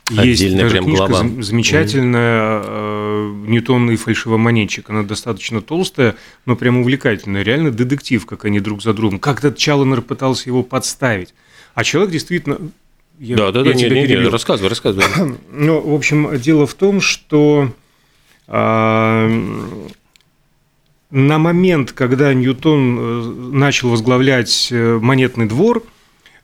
Есть 0.09 0.41
Отдельная 0.41 0.63
даже 0.63 0.75
прям 0.75 0.85
книжка 0.85 1.07
глава. 1.07 1.41
замечательная 1.41 2.61
mm. 2.61 3.47
«Ньютон 3.47 3.91
и 3.91 3.97
фальшивомонетчик». 3.97 4.89
Она 4.89 5.03
достаточно 5.03 5.61
толстая, 5.61 6.15
но 6.45 6.55
прям 6.55 6.77
увлекательная. 6.77 7.43
Реально 7.43 7.71
детектив, 7.71 8.25
как 8.25 8.45
они 8.45 8.61
друг 8.61 8.81
за 8.81 8.93
другом. 8.93 9.19
Как 9.19 9.39
этот 9.39 9.57
Чалленер 9.57 10.01
пытался 10.01 10.49
его 10.49 10.63
подставить. 10.63 11.33
А 11.73 11.83
человек 11.83 12.11
действительно... 12.11 12.57
Я, 13.19 13.35
да, 13.35 13.51
да, 13.51 13.59
я 13.59 13.65
да, 13.65 13.73
не, 13.73 13.89
не, 13.89 14.07
не, 14.07 14.29
рассказывай, 14.29 14.69
рассказывай. 14.69 15.05
Ну, 15.51 15.81
в 15.81 15.93
общем, 15.93 16.39
дело 16.39 16.65
в 16.67 16.73
том, 16.73 17.01
что 17.01 17.73
а, 18.47 19.29
на 21.09 21.37
момент, 21.37 21.91
когда 21.93 22.33
Ньютон 22.33 22.97
э, 22.99 23.21
начал 23.53 23.89
возглавлять 23.89 24.69
э, 24.71 24.99
монетный 25.01 25.45
двор, 25.45 25.83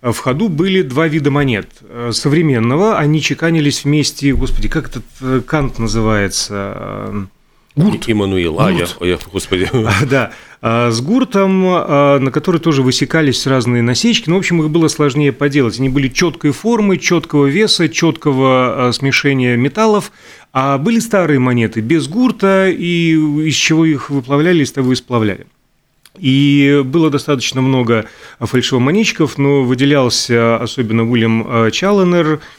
э, 0.01 0.12
в 0.12 0.17
ходу 0.17 0.48
были 0.48 0.82
два 0.82 1.08
вида 1.08 1.32
монет. 1.32 1.70
Современного, 2.12 2.98
они 2.98 3.22
чеканились 3.22 3.84
вместе, 3.84 4.34
господи, 4.34 4.70
как 4.70 4.89
этот 4.89 5.46
кант 5.46 5.79
называется? 5.79 7.27
Гурт. 7.75 8.03
Иммануил. 8.08 8.60
А, 8.60 8.72
я, 8.72 8.86
я, 9.01 9.18
господи. 9.32 9.68
Да, 10.10 10.32
а, 10.62 10.92
с 10.92 11.01
гуртом, 11.01 11.63
а, 11.65 12.20
на 12.20 12.32
который 12.32 12.62
тоже 12.62 12.84
высекались 12.84 13.48
разные 13.48 13.82
насечки. 13.82 14.30
Но, 14.30 14.34
ну, 14.34 14.36
в 14.38 14.39
общем, 14.39 14.62
их 14.62 14.70
было 14.70 14.88
сложнее 14.88 15.32
поделать. 15.32 15.80
Они 15.80 15.89
были 15.89 16.08
четкой 16.08 16.51
формы, 16.51 16.98
четкого 16.98 17.48
веса, 17.48 17.89
четкого 17.89 18.89
а, 18.89 18.92
смешения 18.94 19.58
металлов. 19.58 20.12
А 20.51 20.77
были 20.77 21.00
старые 21.00 21.39
монеты 21.39 21.82
без 21.82 22.08
гурта, 22.08 22.70
и 22.70 23.13
из 23.13 23.56
чего 23.56 23.86
их 23.86 24.12
выплавляли, 24.12 24.63
из 24.63 24.72
того 24.72 24.94
и 24.94 24.96
сплавляли. 24.96 25.48
И 26.20 26.84
было 26.86 27.10
достаточно 27.10 27.62
много 27.62 28.06
фальшивомонетчиков, 28.39 29.39
но 29.39 29.63
выделялся 29.63 30.58
особенно 30.58 31.10
Уильям 31.10 31.72
Чалленер– 31.72 32.39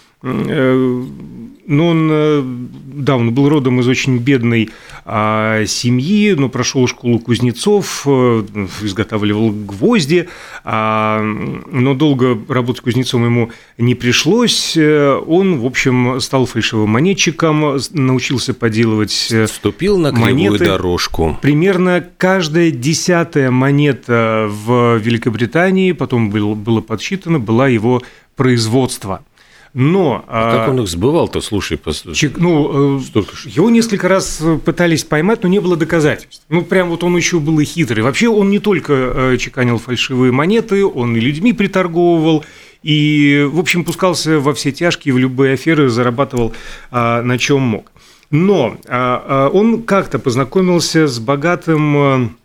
Э, 1.67 1.71
но 1.73 1.89
он, 1.89 2.09
э, 2.11 2.43
да, 2.45 3.17
он 3.17 3.33
был 3.33 3.49
родом 3.49 3.81
из 3.81 3.89
очень 3.89 4.19
бедной 4.19 4.71
а, 5.05 5.65
семьи, 5.67 6.33
но 6.33 6.49
прошел 6.49 6.87
школу 6.87 7.19
кузнецов, 7.19 8.05
э, 8.07 8.45
изготавливал 8.83 9.51
гвозди, 9.51 10.29
а, 10.65 11.21
но 11.23 11.95
долго 11.95 12.39
работать 12.49 12.83
кузнецом 12.83 13.25
ему 13.25 13.51
не 13.79 13.95
пришлось. 13.95 14.77
Он, 14.77 15.59
в 15.59 15.67
общем, 15.67 16.21
стал 16.21 16.47
фальшивым 16.47 16.91
монетчиком, 16.91 17.79
научился 17.93 18.55
поделывать 18.55 19.13
Вступил 19.13 19.99
на 19.99 20.11
кривую 20.11 20.35
монеты. 20.35 20.67
дорожку. 20.67 21.39
Примерно 21.43 22.07
каждая 22.17 22.71
десятая 22.71 23.51
монета 23.51 24.49
в 24.49 24.97
Великобритании, 24.99 25.93
потом 25.93 26.31
было 26.31 26.81
подсчитано, 26.81 27.39
была 27.39 27.69
его 27.69 28.03
производство– 28.37 29.25
но... 29.75 30.25
А 30.29 30.53
как 30.53 30.69
а, 30.69 30.71
он 30.71 30.81
их 30.81 30.89
сбывал-то, 30.89 31.41
слушай, 31.41 31.81
чек, 32.15 32.39
ну, 32.39 32.99
э, 32.99 33.01
Столько 33.03 33.35
его 33.45 33.71
несколько 33.71 34.09
раз 34.09 34.41
пытались 34.65 35.03
поймать, 35.03 35.43
но 35.43 35.49
не 35.49 35.59
было 35.59 35.77
доказательств. 35.77 36.45
Ну, 36.49 36.63
прям 36.63 36.91
вот 36.91 37.03
он 37.03 37.17
еще 37.17 37.41
был 37.41 37.59
и 37.59 37.65
хитрый. 37.65 38.05
Вообще 38.05 38.29
он 38.29 38.51
не 38.51 38.61
только 38.61 38.93
э, 38.93 39.37
чеканил 39.37 39.79
фальшивые 39.79 40.31
монеты, 40.31 40.87
он 40.87 41.17
и 41.17 41.21
людьми 41.21 41.53
приторговывал, 41.53 42.45
и, 42.85 43.49
в 43.51 43.59
общем, 43.59 43.85
пускался 43.85 44.39
во 44.39 44.55
все 44.55 44.71
тяжкие, 44.71 45.13
в 45.13 45.19
любые 45.19 45.55
аферы, 45.55 45.89
зарабатывал 45.89 46.53
а, 46.93 47.23
на 47.23 47.37
чем 47.39 47.63
мог. 47.63 47.91
Но 48.31 48.77
а, 48.87 49.49
он 49.49 49.83
как-то 49.83 50.19
познакомился 50.21 51.09
с 51.09 51.19
богатым 51.19 52.37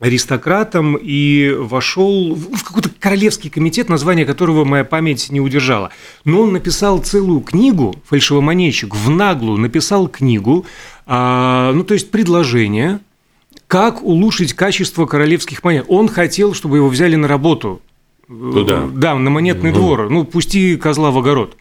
аристократом 0.00 0.96
и 0.96 1.50
вошел 1.50 2.34
в 2.34 2.62
какой-то 2.62 2.90
королевский 2.98 3.50
комитет, 3.50 3.88
название 3.88 4.26
которого 4.26 4.64
моя 4.64 4.84
память 4.84 5.30
не 5.30 5.40
удержала. 5.40 5.90
Но 6.24 6.42
он 6.42 6.52
написал 6.52 6.98
целую 6.98 7.40
книгу, 7.40 7.96
фальшивомонетчик, 8.06 8.94
в 8.94 9.10
наглую 9.10 9.58
написал 9.58 10.08
книгу, 10.08 10.66
а, 11.06 11.72
ну, 11.72 11.82
то 11.84 11.94
есть 11.94 12.10
предложение, 12.10 13.00
как 13.66 14.02
улучшить 14.02 14.54
качество 14.54 15.06
королевских 15.06 15.64
монет. 15.64 15.86
Он 15.88 16.08
хотел, 16.08 16.54
чтобы 16.54 16.76
его 16.76 16.88
взяли 16.88 17.16
на 17.16 17.26
работу. 17.26 17.80
Туда? 18.28 18.86
Да, 18.92 19.14
на 19.14 19.30
монетный 19.30 19.70
угу. 19.70 19.78
двор. 19.78 20.10
Ну, 20.10 20.24
пусти 20.24 20.76
козла 20.76 21.10
в 21.10 21.18
огород. 21.18 21.56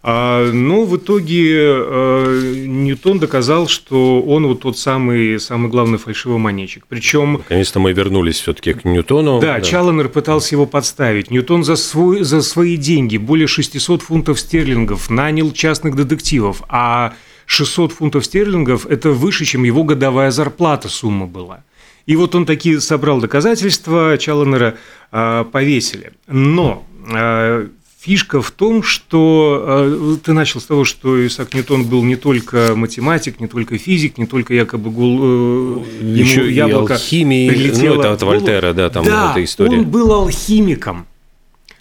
А, 0.00 0.50
но 0.52 0.84
в 0.84 0.96
итоге 0.96 1.56
э, 1.56 2.64
Ньютон 2.66 3.18
доказал, 3.18 3.66
что 3.66 4.22
он 4.22 4.46
вот 4.46 4.60
тот 4.60 4.78
самый, 4.78 5.40
самый 5.40 5.68
главный 5.70 5.98
фальшивомонетчик. 5.98 6.84
Причем... 6.88 7.34
Наконец-то 7.34 7.80
мы 7.80 7.92
вернулись 7.92 8.40
все-таки 8.40 8.74
к 8.74 8.84
Ньютону. 8.84 9.40
Да, 9.40 9.54
да, 9.54 9.60
Чалленер 9.60 10.08
пытался 10.08 10.54
его 10.54 10.66
подставить. 10.66 11.30
Ньютон 11.30 11.64
за, 11.64 11.74
свой, 11.74 12.22
за 12.22 12.42
свои 12.42 12.76
деньги, 12.76 13.16
более 13.16 13.48
600 13.48 14.02
фунтов 14.02 14.38
стерлингов, 14.38 15.10
нанял 15.10 15.50
частных 15.50 15.96
детективов, 15.96 16.62
а 16.68 17.14
600 17.46 17.92
фунтов 17.92 18.24
стерлингов– 18.24 18.86
это 18.88 19.10
выше, 19.10 19.44
чем 19.46 19.64
его 19.64 19.82
годовая 19.82 20.30
зарплата 20.30 20.88
сумма 20.88 21.26
была. 21.26 21.64
И 22.06 22.14
вот 22.16 22.34
он 22.34 22.46
такие 22.46 22.80
собрал 22.80 23.20
доказательства, 23.20 24.16
Чалленера 24.16 24.76
э, 25.12 25.44
повесили. 25.50 26.12
Но 26.26 26.86
э, 27.10 27.68
Фишка 28.08 28.40
в 28.40 28.52
том, 28.52 28.82
что 28.82 29.62
э, 29.66 30.16
ты 30.24 30.32
начал 30.32 30.62
с 30.62 30.64
того, 30.64 30.84
что 30.84 31.26
Исаак 31.26 31.52
Ньютон 31.52 31.84
был 31.84 32.02
не 32.02 32.16
только 32.16 32.72
математик, 32.74 33.38
не 33.38 33.48
только 33.48 33.76
физик, 33.76 34.16
не 34.16 34.24
только 34.24 34.54
якобы 34.54 34.90
гул, 34.90 35.18
э, 35.20 35.82
Еще 36.00 36.40
ему 36.40 36.48
яблоко 36.48 36.94
алхимии, 36.94 37.50
ну, 37.50 38.00
это 38.00 38.14
от 38.14 38.22
Вольтера, 38.22 38.72
да, 38.72 38.88
там 38.88 39.04
да, 39.04 39.32
эта 39.32 39.44
история. 39.44 39.80
он 39.80 39.84
был 39.84 40.10
алхимиком. 40.10 41.06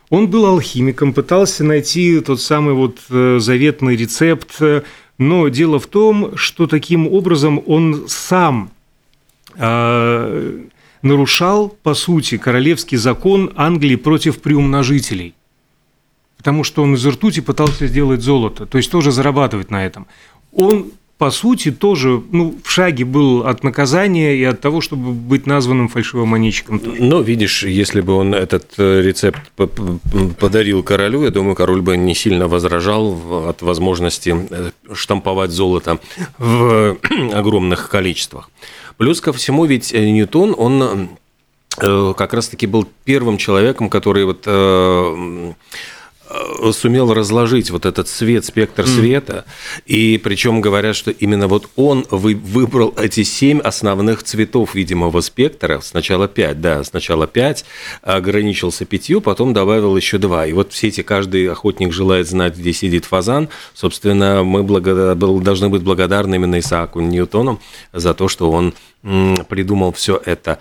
Он 0.09 0.27
был 0.27 0.45
алхимиком, 0.47 1.13
пытался 1.13 1.63
найти 1.63 2.19
тот 2.19 2.41
самый 2.41 2.73
вот 2.73 2.97
э, 3.09 3.37
заветный 3.39 3.95
рецепт, 3.95 4.59
но 5.17 5.47
дело 5.47 5.79
в 5.79 5.87
том, 5.87 6.35
что 6.35 6.67
таким 6.67 7.07
образом 7.07 7.63
он 7.65 8.03
сам 8.09 8.71
нарушал, 11.01 11.69
по 11.83 11.93
сути, 11.93 12.37
королевский 12.37 12.97
закон 12.97 13.53
Англии 13.55 13.95
против 13.95 14.41
приумножителей 14.41 15.36
потому 16.37 16.63
что 16.63 16.83
он 16.83 16.95
из 16.95 17.05
ртути 17.05 17.41
пытался 17.41 17.87
сделать 17.87 18.21
золото, 18.21 18.65
то 18.65 18.77
есть 18.77 18.91
тоже 18.91 19.11
зарабатывать 19.11 19.71
на 19.71 19.85
этом. 19.85 20.07
Он 20.53 20.91
по 21.17 21.31
сути, 21.31 21.71
тоже 21.71 22.21
ну, 22.31 22.55
в 22.63 22.69
шаге 22.69 23.03
был 23.03 23.47
от 23.47 23.63
наказания 23.63 24.35
и 24.35 24.43
от 24.43 24.61
того, 24.61 24.81
чтобы 24.81 25.13
быть 25.13 25.47
названным 25.47 25.87
фальшивомонетчиком. 25.87 26.79
Но, 26.99 27.21
видишь, 27.21 27.63
если 27.63 28.01
бы 28.01 28.13
он 28.13 28.35
этот 28.35 28.73
э, 28.77 29.01
рецепт 29.01 29.39
подарил 30.39 30.83
королю, 30.83 31.23
я 31.23 31.31
думаю, 31.31 31.55
король 31.55 31.81
бы 31.81 31.97
не 31.97 32.13
сильно 32.13 32.47
возражал 32.47 33.47
от 33.47 33.63
возможности 33.63 34.35
э, 34.49 34.71
штамповать 34.93 35.49
золото 35.49 35.99
в 36.37 36.97
огромных 37.33 37.89
количествах. 37.89 38.51
Плюс 38.97 39.19
ко 39.19 39.33
всему, 39.33 39.65
ведь 39.65 39.93
Ньютон, 39.93 40.53
он 40.55 41.09
э, 41.81 42.13
как 42.15 42.33
раз-таки 42.33 42.67
был 42.67 42.87
первым 43.05 43.37
человеком, 43.37 43.89
который 43.89 44.23
вот 44.25 44.43
Э, 44.45 45.53
сумел 46.71 47.13
разложить 47.13 47.71
вот 47.71 47.85
этот 47.85 48.07
свет, 48.07 48.45
спектр 48.45 48.83
mm. 48.83 48.87
света, 48.87 49.45
и 49.85 50.19
причем 50.23 50.61
говорят, 50.61 50.95
что 50.95 51.11
именно 51.11 51.47
вот 51.47 51.69
он 51.75 52.05
вы, 52.09 52.35
выбрал 52.35 52.93
эти 52.97 53.23
семь 53.23 53.59
основных 53.59 54.23
цветов 54.23 54.75
видимого 54.75 55.21
спектра, 55.21 55.79
сначала 55.81 56.27
пять, 56.27 56.61
да, 56.61 56.83
сначала 56.83 57.27
пять, 57.27 57.65
ограничился 58.01 58.85
пятью, 58.85 59.21
потом 59.21 59.53
добавил 59.53 59.95
еще 59.95 60.17
два, 60.17 60.45
и 60.45 60.53
вот 60.53 60.73
все 60.73 60.87
эти, 60.87 61.01
каждый 61.01 61.49
охотник 61.49 61.93
желает 61.93 62.27
знать, 62.27 62.57
где 62.57 62.73
сидит 62.73 63.05
фазан, 63.05 63.49
собственно, 63.73 64.43
мы 64.43 64.63
благодар, 64.63 65.17
должны 65.17 65.69
быть 65.69 65.81
благодарны 65.81 66.35
именно 66.35 66.59
Исааку 66.59 66.99
Ньютону 66.99 67.59
за 67.93 68.13
то, 68.13 68.27
что 68.27 68.51
он 68.51 68.73
придумал 69.47 69.93
все 69.93 70.21
это 70.25 70.59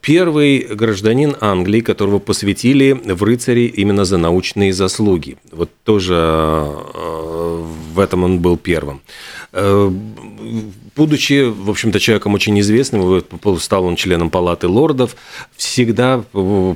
первый 0.00 0.60
гражданин 0.60 1.36
Англии, 1.40 1.80
которого 1.80 2.18
посвятили 2.18 2.92
в 2.92 3.22
рыцари 3.22 3.66
именно 3.66 4.04
за 4.04 4.18
научные 4.18 4.72
заслуги. 4.72 5.36
Вот 5.52 5.70
тоже 5.84 6.14
э, 6.14 7.64
в 7.94 7.98
этом 7.98 8.24
он 8.24 8.40
был 8.40 8.56
первым. 8.56 9.00
Э, 10.98 11.08
будучи, 11.08 11.44
в 11.44 11.70
общем-то, 11.70 12.00
человеком 12.00 12.34
очень 12.34 12.58
известным, 12.60 13.24
стал 13.58 13.84
он 13.84 13.96
членом 13.96 14.30
Палаты 14.30 14.68
лордов, 14.68 15.16
всегда 15.56 16.24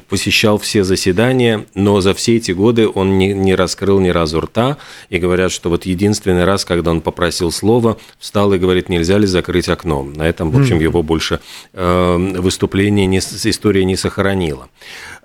посещал 0.09 0.59
все 0.59 0.85
заседания, 0.85 1.67
но 1.75 2.01
за 2.01 2.15
все 2.15 2.37
эти 2.37 2.53
годы 2.53 2.89
он 2.89 3.19
не, 3.19 3.33
не 3.33 3.55
раскрыл 3.55 4.01
ни 4.01 4.09
разу 4.09 4.41
рта, 4.41 4.79
и 5.11 5.19
говорят, 5.19 5.53
что 5.53 5.69
вот 5.71 5.87
единственный 5.87 6.45
раз, 6.45 6.65
когда 6.65 6.91
он 6.91 7.01
попросил 7.01 7.51
слова, 7.51 7.99
встал 8.19 8.53
и 8.55 8.59
говорит, 8.59 8.89
нельзя 8.89 9.19
ли 9.19 9.27
закрыть 9.27 9.69
окно. 9.69 10.03
На 10.03 10.29
этом, 10.29 10.51
в 10.51 10.61
общем, 10.61 10.81
его 10.81 11.03
больше 11.03 11.41
э, 11.73 12.17
выступление, 12.39 13.07
не, 13.07 13.19
история 13.19 13.85
не 13.85 13.97
сохранила. 13.97 14.69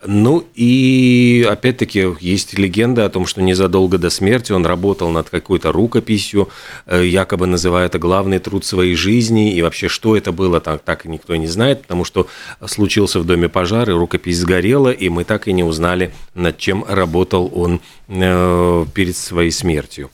Ну 0.05 0.45
и 0.53 1.45
опять-таки 1.49 2.05
есть 2.21 2.57
легенда 2.57 3.05
о 3.05 3.09
том, 3.09 3.25
что 3.25 3.41
незадолго 3.41 3.97
до 3.97 4.11
смерти 4.11 4.51
он 4.51 4.65
работал 4.65 5.09
над 5.09 5.29
какой-то 5.29 5.71
рукописью, 5.71 6.49
э, 6.85 7.05
якобы 7.05 7.47
называя 7.47 7.87
это 7.87 7.97
главный 7.97 8.37
труд 8.37 8.63
своей 8.63 8.86
жизни, 8.95 9.53
и 9.53 9.61
вообще 9.61 9.87
что 9.87 10.15
это 10.15 10.31
было, 10.31 10.59
так, 10.59 10.81
так 10.81 11.05
никто 11.05 11.35
не 11.35 11.47
знает, 11.47 11.83
потому 11.83 12.05
что 12.05 12.27
случился 12.65 13.19
в 13.19 13.25
доме 13.25 13.49
пожар, 13.49 13.89
и 13.89 13.93
рукопись 13.93 14.39
сгорела, 14.39 14.89
и 14.89 15.09
мы 15.09 15.23
так 15.23 15.47
и 15.47 15.53
не 15.53 15.63
узнали, 15.63 16.13
над 16.35 16.57
чем 16.57 16.85
работал 16.87 17.51
он 17.53 17.81
э, 18.07 18.85
перед 18.93 19.15
своей 19.15 19.51
смертью 19.51 20.09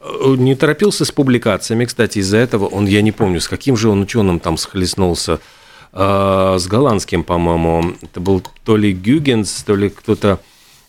э, 0.00 0.34
не 0.36 0.54
торопился 0.54 1.04
с 1.04 1.12
публикациями, 1.12 1.84
кстати, 1.84 2.18
из-за 2.18 2.38
этого 2.38 2.66
он, 2.66 2.86
я 2.86 3.02
не 3.02 3.12
помню, 3.12 3.40
с 3.40 3.48
каким 3.48 3.76
же 3.76 3.88
он 3.88 4.02
ученым 4.02 4.40
там 4.40 4.56
схлестнулся, 4.56 5.40
а, 5.92 6.58
с 6.58 6.66
голландским, 6.66 7.24
по-моему. 7.24 7.94
Это 8.02 8.20
был 8.20 8.42
то 8.64 8.76
ли 8.76 8.92
Гюгенс, 8.92 9.62
то 9.62 9.74
ли 9.74 9.88
кто-то 9.88 10.40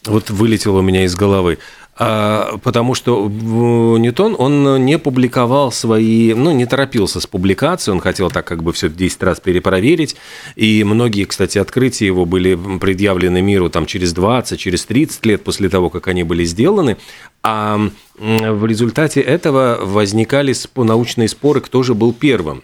вот 0.06 0.30
вылетел 0.30 0.76
у 0.76 0.82
меня 0.82 1.04
из 1.04 1.16
головы. 1.16 1.60
А, 2.02 2.58
потому 2.64 2.96
что 2.96 3.28
Ньютон, 3.28 4.34
он 4.38 4.86
не 4.86 4.98
публиковал 4.98 5.70
свои, 5.74 6.34
ну, 6.34 6.52
не 6.52 6.66
торопился 6.66 7.20
с 7.20 7.28
публикацией, 7.28 7.94
он 7.94 8.00
хотел 8.00 8.32
так 8.32 8.48
как 8.48 8.64
бы 8.64 8.72
все 8.72 8.88
10 8.88 9.22
раз 9.24 9.42
перепроверить, 9.42 10.16
и 10.56 10.86
многие, 10.86 11.26
кстати, 11.26 11.58
открытия 11.58 12.06
его 12.06 12.26
были 12.26 12.58
предъявлены 12.80 13.42
миру 13.42 13.70
там 13.70 13.86
через 13.86 14.14
20, 14.14 14.58
через 14.58 14.86
30 14.86 15.26
лет 15.26 15.44
после 15.44 15.68
того, 15.68 15.90
как 15.90 16.08
они 16.08 16.24
были 16.24 16.46
сделаны, 16.46 16.96
а 17.44 17.78
в 18.18 18.66
результате 18.66 19.20
этого 19.20 19.80
возникали 19.82 20.54
научные 20.76 21.28
споры, 21.28 21.60
кто 21.60 21.84
же 21.84 21.96
был 21.96 22.14
первым. 22.14 22.64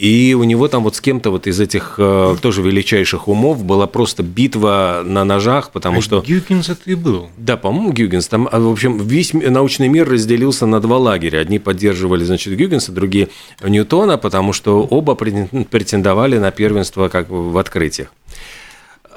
И 0.00 0.32
у 0.32 0.44
него 0.44 0.66
там 0.66 0.84
вот 0.84 0.96
с 0.96 1.00
кем-то 1.02 1.30
вот 1.30 1.46
из 1.46 1.60
этих 1.60 1.96
э, 1.98 2.36
тоже 2.40 2.62
величайших 2.62 3.28
умов 3.28 3.62
была 3.62 3.86
просто 3.86 4.22
битва 4.22 5.02
на 5.04 5.24
ножах, 5.24 5.72
потому 5.72 5.98
а 5.98 6.00
что... 6.00 6.24
Гюгенс 6.26 6.70
это 6.70 6.80
и 6.86 6.94
был. 6.94 7.28
Да, 7.36 7.58
по-моему, 7.58 7.92
Гюгенс. 7.92 8.26
Там, 8.26 8.48
а, 8.50 8.58
в 8.60 8.72
общем, 8.72 8.96
весь 8.96 9.34
научный 9.34 9.88
мир 9.88 10.08
разделился 10.08 10.64
на 10.64 10.80
два 10.80 10.96
лагеря. 10.96 11.40
Одни 11.40 11.58
поддерживали, 11.58 12.24
значит, 12.24 12.56
Гюгенса, 12.56 12.92
другие 12.92 13.28
Ньютона, 13.62 14.16
потому 14.16 14.54
что 14.54 14.80
оба 14.84 15.14
претендовали 15.14 16.38
на 16.38 16.50
первенство 16.50 17.10
как 17.10 17.28
в 17.28 17.58
открытиях. 17.58 18.10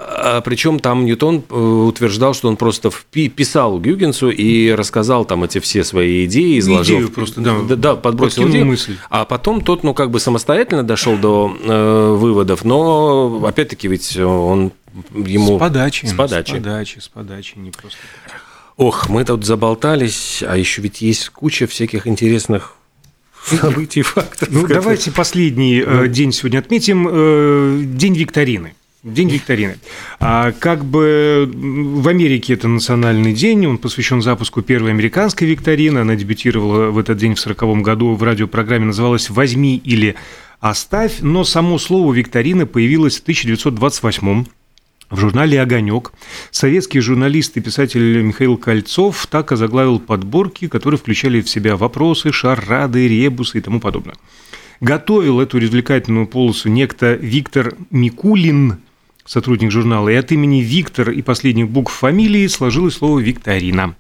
А 0.06 0.42
причем 0.42 0.80
там 0.80 1.06
Ньютон 1.06 1.44
э, 1.50 1.56
утверждал, 1.56 2.34
что 2.34 2.48
он 2.48 2.58
просто 2.58 2.92
писал 3.12 3.80
Гюгенсу 3.80 4.30
и 4.30 4.72
рассказал 4.72 5.26
там 5.26 5.44
эти 5.44 5.60
все 5.60 5.84
свои 5.84 6.26
идеи, 6.26 6.60
изложил. 6.60 6.98
Идею 6.98 7.12
просто, 7.12 7.42
да. 7.42 7.56
Да, 7.68 7.76
да 7.76 7.96
подбросил 7.96 8.50
идею. 8.50 8.66
мысль. 8.66 8.98
А 9.10 9.26
потом 9.26 9.62
тот, 9.62 9.84
ну, 9.84 9.94
как 9.94 10.12
бы 10.12 10.20
самостоятельно 10.20 10.84
дошел 10.84 11.18
до 11.18 11.56
э, 11.64 12.16
выводов, 12.18 12.66
но 12.66 13.44
опять-таки 13.46 13.88
ведь 13.88 14.18
он 14.18 14.72
ему... 15.14 15.58
С 15.58 15.60
подачи. 15.60 16.06
С 16.06 16.14
подачи. 16.14 16.52
С 16.52 16.54
подачи, 16.54 17.00
с 17.00 17.08
подачи, 17.08 17.54
не 17.58 17.72
просто 17.72 17.98
Ох, 18.76 19.08
мы 19.08 19.24
тут 19.24 19.46
заболтались, 19.46 20.44
а 20.46 20.58
еще 20.58 20.82
ведь 20.82 21.02
есть 21.02 21.30
куча 21.30 21.68
всяких 21.68 22.08
интересных 22.08 22.76
событий, 23.46 24.02
фактов. 24.02 24.50
Ну, 24.52 24.68
давайте 24.68 25.12
последний 25.12 25.84
ну. 25.86 26.08
день 26.08 26.32
сегодня 26.32 26.60
отметим, 26.60 27.08
э, 27.10 27.82
день 27.84 28.16
викторины. 28.16 28.74
День 29.04 29.32
викторины. 29.32 29.76
А 30.22 30.54
как 30.54 30.86
бы 30.86 31.52
в 31.54 32.08
Америке 32.08 32.54
это 32.54 32.70
национальный 32.70 33.34
день, 33.34 33.66
он 33.66 33.78
посвящен 33.78 34.22
запуску 34.22 34.62
первой 34.62 34.92
американской 34.92 35.46
викторины. 35.46 36.00
Она 36.00 36.16
дебютировала 36.16 36.90
в 36.90 36.98
этот 36.98 37.18
день 37.18 37.36
в 37.36 37.40
1940 37.40 37.84
году 37.84 38.14
в 38.14 38.24
радиопрограмме, 38.24 38.86
называлась 38.86 39.30
«Возьми 39.30 39.76
или 39.76 40.16
оставь», 40.62 41.18
но 41.20 41.44
само 41.44 41.80
слово 41.80 42.14
«викторина» 42.14 42.66
появилось 42.66 43.20
в 43.20 43.24
1928 43.24 44.46
в 45.10 45.20
журнале 45.20 45.62
«Огонек». 45.62 46.14
Советский 46.50 47.02
журналист 47.02 47.58
и 47.58 47.60
писатель 47.60 48.22
Михаил 48.22 48.56
Кольцов 48.56 49.28
так 49.28 49.52
озаглавил 49.52 50.00
подборки, 50.00 50.70
которые 50.70 50.98
включали 50.98 51.42
в 51.42 51.50
себя 51.50 51.76
вопросы, 51.76 52.32
шарады, 52.32 53.06
ребусы 53.10 53.58
и 53.58 53.62
тому 53.62 53.82
подобное. 53.82 54.16
Готовил 54.80 55.42
эту 55.42 55.60
развлекательную 55.60 56.26
полосу 56.26 56.70
некто 56.70 57.16
Виктор 57.16 57.76
Микулин– 57.90 58.78
сотрудник 59.26 59.72
журнала, 59.72 60.10
и 60.10 60.16
от 60.16 60.32
имени 60.32 60.62
Виктор 60.62 61.10
и 61.10 61.22
последних 61.22 61.70
букв 61.70 61.94
фамилии 61.94 62.48
сложилось 62.48 62.96
слово 62.96 63.20
«викторина». 63.20 63.96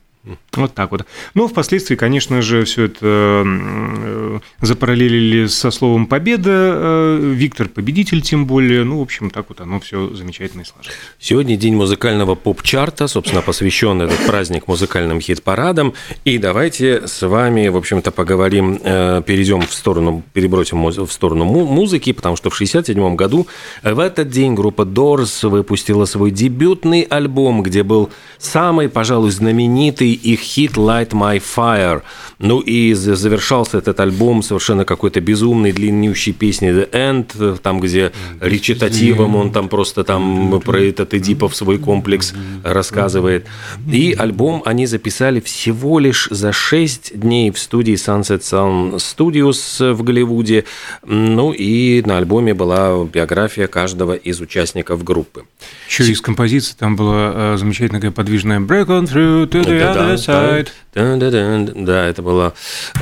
Вот 0.53 0.73
так 0.73 0.91
вот. 0.91 1.05
Но 1.33 1.49
впоследствии, 1.49 1.95
конечно 1.95 2.41
же, 2.41 2.63
все 2.63 2.83
это 2.85 2.99
э, 3.03 4.39
запараллелили 4.61 5.47
со 5.47 5.69
словом 5.69 6.05
«победа». 6.05 6.51
Э, 6.51 7.33
Виктор 7.33 7.67
победитель, 7.67 8.21
тем 8.21 8.45
более. 8.45 8.85
Ну, 8.85 8.99
в 8.99 9.01
общем, 9.01 9.29
так 9.29 9.47
вот 9.49 9.59
оно 9.59 9.81
все 9.81 10.13
замечательно 10.13 10.61
и 10.61 10.65
сложилось. 10.65 10.95
Сегодня 11.19 11.57
день 11.57 11.75
музыкального 11.75 12.35
поп-чарта, 12.35 13.07
собственно, 13.07 13.41
посвящен 13.41 14.01
этот 14.01 14.25
праздник 14.25 14.67
музыкальным 14.69 15.19
хит-парадам. 15.19 15.93
И 16.23 16.37
давайте 16.37 17.05
с 17.05 17.27
вами, 17.27 17.67
в 17.67 17.75
общем-то, 17.75 18.11
поговорим, 18.11 18.79
э, 18.81 19.21
перейдем 19.25 19.63
в 19.63 19.73
сторону, 19.73 20.23
перебросим 20.31 20.85
в 20.85 21.11
сторону 21.11 21.43
музыки, 21.43 22.13
потому 22.13 22.37
что 22.37 22.49
в 22.49 22.53
1967 22.53 23.15
году 23.17 23.47
в 23.81 23.99
этот 23.99 24.29
день 24.29 24.53
группа 24.53 24.83
Doors 24.83 25.49
выпустила 25.49 26.05
свой 26.05 26.31
дебютный 26.31 27.01
альбом, 27.01 27.61
где 27.61 27.83
был 27.83 28.09
самый, 28.37 28.87
пожалуй, 28.87 29.31
знаменитый 29.31 30.12
их 30.13 30.39
хит 30.39 30.73
«Light 30.73 31.09
My 31.09 31.41
Fire». 31.41 32.01
Ну 32.39 32.59
и 32.59 32.93
завершался 32.93 33.77
этот 33.77 33.99
альбом 33.99 34.43
совершенно 34.43 34.85
какой-то 34.85 35.21
безумной 35.21 35.71
длиннющей 35.71 36.33
песней 36.33 36.69
«The 36.69 36.89
End», 36.91 37.57
там, 37.59 37.79
где 37.79 38.11
речитативом 38.41 39.35
он 39.35 39.51
там 39.51 39.69
просто 39.69 40.03
там 40.03 40.61
про 40.61 40.81
этот 40.81 41.13
Эдипов 41.13 41.55
свой 41.55 41.77
комплекс 41.77 42.33
рассказывает. 42.63 43.45
И 43.91 44.15
альбом 44.17 44.61
они 44.65 44.85
записали 44.85 45.39
всего 45.39 45.99
лишь 45.99 46.27
за 46.31 46.51
6 46.51 47.19
дней 47.19 47.51
в 47.51 47.59
студии 47.59 47.93
Sunset 47.93 48.41
Sound 48.41 48.95
Studios 48.95 49.93
в 49.93 50.03
Голливуде. 50.03 50.65
Ну 51.05 51.51
и 51.51 52.01
на 52.05 52.17
альбоме 52.17 52.53
была 52.53 53.03
биография 53.05 53.67
каждого 53.67 54.13
из 54.13 54.41
участников 54.41 55.03
группы. 55.03 55.45
Еще 55.87 56.03
из 56.11 56.21
композиции 56.21 56.75
там 56.77 56.95
была 56.95 57.31
э, 57.33 57.57
замечательная 57.57 58.11
подвижная 58.11 58.59
«Break 58.59 58.87
on 58.87 59.05
through 59.05 59.47
to 59.49 59.63
the 59.63 59.79
other 59.81 60.02
side». 60.15 60.67
Да, 60.95 62.07
это 62.07 62.21
было... 62.21 62.53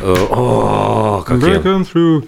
Э, 0.01 0.15
о, 0.29 1.23
как 1.27 1.39
Break 1.39 1.91
through, 1.91 2.23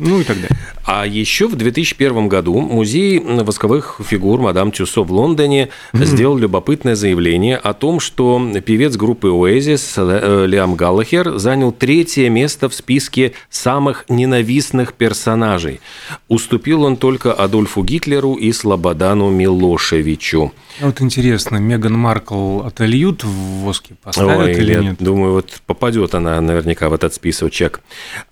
ну 0.00 0.20
и 0.20 0.24
так 0.24 0.36
далее. 0.36 0.56
А 0.86 1.06
еще 1.06 1.48
в 1.48 1.56
2001 1.56 2.28
году 2.28 2.60
музей 2.60 3.18
восковых 3.18 4.00
фигур 4.06 4.40
мадам 4.40 4.70
Тюсо 4.70 5.02
в 5.02 5.10
Лондоне 5.10 5.70
mm-hmm. 5.92 6.04
сделал 6.04 6.36
любопытное 6.36 6.94
заявление 6.94 7.56
о 7.56 7.72
том, 7.72 8.00
что 8.00 8.40
певец 8.64 8.96
группы 8.96 9.28
Oasis 9.28 9.94
э, 9.96 10.46
Лиам 10.46 10.74
Галлахер 10.74 11.38
занял 11.38 11.72
третье 11.72 12.28
место 12.28 12.68
в 12.68 12.74
списке 12.74 13.32
самых 13.48 14.04
ненавистных 14.08 14.92
персонажей. 14.92 15.80
Уступил 16.28 16.82
он 16.82 16.98
только 16.98 17.32
Адольфу 17.32 17.82
Гитлеру 17.82 18.34
и 18.34 18.52
Слободану 18.52 19.30
Милошевичу. 19.30 20.52
А 20.80 20.86
вот 20.86 21.00
интересно, 21.00 21.56
Меган 21.56 21.94
Маркл 21.94 22.60
отольют 22.60 23.24
в 23.24 23.64
воске 23.64 23.93
все-таки 23.94 24.02
поставят 24.02 24.46
Ой, 24.46 24.52
или 24.52 24.74
нет? 24.74 24.82
нет? 24.82 24.96
Думаю, 24.98 25.32
вот 25.32 25.60
попадет 25.66 26.14
она 26.14 26.40
наверняка 26.40 26.88
в 26.88 26.94
этот 26.94 27.14
списочек. 27.14 27.80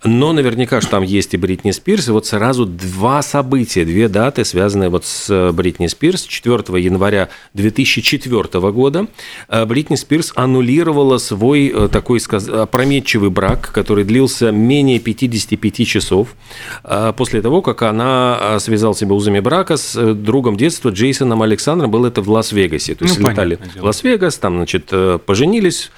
Но 0.03 0.33
наверняка, 0.33 0.81
что 0.81 0.91
там 0.91 1.03
есть 1.03 1.33
и 1.33 1.37
Бритни 1.37 1.71
Спирс. 1.71 2.07
И 2.07 2.11
вот 2.11 2.25
сразу 2.25 2.65
два 2.65 3.21
события, 3.21 3.85
две 3.85 4.07
даты, 4.07 4.45
связанные 4.45 4.89
вот 4.89 5.05
с 5.05 5.51
Бритни 5.53 5.87
Спирс. 5.87 6.23
4 6.23 6.81
января 6.81 7.29
2004 7.53 8.71
года 8.71 9.07
э, 9.49 9.65
Бритни 9.65 9.95
Спирс 9.95 10.33
аннулировала 10.35 11.17
свой 11.17 11.71
э, 11.73 11.89
такой 11.91 12.19
опрометчивый 12.19 13.29
брак, 13.29 13.71
который 13.73 14.03
длился 14.03 14.51
менее 14.51 14.99
55 14.99 15.87
часов, 15.87 16.35
э, 16.83 17.13
после 17.15 17.41
того, 17.41 17.61
как 17.61 17.81
она 17.83 18.57
связала 18.59 18.95
себя 18.95 19.13
узами 19.13 19.39
брака 19.39 19.77
с 19.77 20.13
другом 20.13 20.57
детства 20.57 20.89
Джейсоном 20.89 21.41
Александром. 21.41 21.91
Было 21.91 22.07
это 22.07 22.21
в 22.21 22.29
Лас-Вегасе. 22.29 22.95
То 22.95 23.05
есть 23.05 23.19
ну, 23.19 23.29
летали 23.29 23.59
в 23.75 23.83
Лас-Вегас, 23.83 24.37
там, 24.37 24.57
значит, 24.57 24.89
э, 24.91 25.19
поженились, 25.53 25.91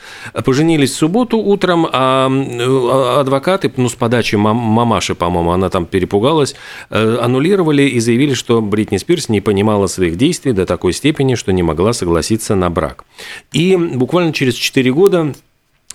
поженились 0.44 0.92
в 0.92 0.96
субботу 0.96 1.38
утром, 1.38 1.88
а, 1.92 2.28
а 2.30 3.20
адвокаты, 3.22 3.72
ну, 3.78 3.90
с 3.90 3.96
подачи 3.96 4.36
мам, 4.36 4.58
мамаши, 4.58 5.16
по-моему, 5.16 5.52
она 5.52 5.70
там 5.70 5.86
перепугалась, 5.86 6.56
э, 6.90 7.18
аннулировали 7.22 7.84
и 7.84 8.00
заявили, 8.00 8.34
что 8.34 8.62
Бритни 8.62 8.98
Спирс 8.98 9.30
не 9.30 9.42
понимала 9.42 9.88
своих 9.88 10.18
действий 10.18 10.54
до 10.54 10.66
такой 10.66 10.94
степени, 10.94 11.36
что 11.36 11.54
не 11.54 11.64
могла 11.64 11.94
согласиться 11.94 12.56
на 12.56 12.70
брак. 12.70 13.06
И 13.54 13.78
буквально 13.78 14.34
через 14.34 14.56
4 14.56 14.92
года 14.92 15.34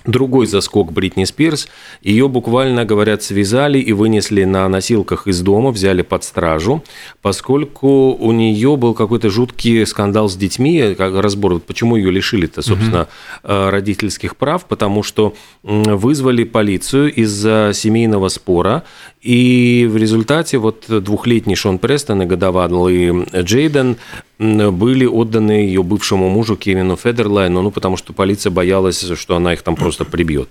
Другой 0.07 0.47
заскок 0.47 0.93
Бритни 0.93 1.25
Спирс. 1.25 1.69
Ее 2.03 2.29
буквально, 2.29 2.85
говорят, 2.85 3.23
связали 3.23 3.79
и 3.79 3.93
вынесли 3.93 4.45
на 4.45 4.69
носилках 4.69 5.27
из 5.27 5.41
дома, 5.43 5.71
взяли 5.71 6.03
под 6.03 6.25
стражу, 6.25 6.83
поскольку 7.21 8.13
у 8.15 8.33
нее 8.33 8.77
был 8.77 8.95
какой-то 8.95 9.29
жуткий 9.29 9.85
скандал 9.87 10.29
с 10.29 10.37
детьми, 10.37 10.95
как 10.97 11.15
разбор, 11.15 11.61
почему 11.61 11.97
ее 11.97 12.11
лишили-то, 12.11 12.63
собственно, 12.63 13.03
угу. 13.03 13.71
родительских 13.71 14.37
прав, 14.37 14.65
потому 14.65 15.03
что 15.03 15.35
вызвали 15.63 16.45
полицию 16.45 17.13
из-за 17.13 17.73
семейного 17.75 18.29
спора, 18.29 18.85
и 19.23 19.87
в 19.91 19.97
результате 19.99 20.57
вот 20.57 20.87
двухлетний 20.89 21.55
Шон 21.55 21.79
Престон 21.79 22.23
и 22.23 22.27
годовалый 22.27 23.27
Джейден 23.43 23.97
были 24.39 25.05
отданы 25.05 25.53
ее 25.53 25.83
бывшему 25.83 26.31
мужу 26.31 26.57
Кевину 26.57 26.97
Федерлайну, 26.97 27.61
ну, 27.61 27.71
потому 27.71 27.99
что 27.99 28.15
полиция 28.15 28.51
боялась, 28.51 29.05
что 29.15 29.37
она 29.37 29.53
их 29.53 29.63
там 29.63 29.77
просто 29.77 30.07
прибьет. 30.07 30.49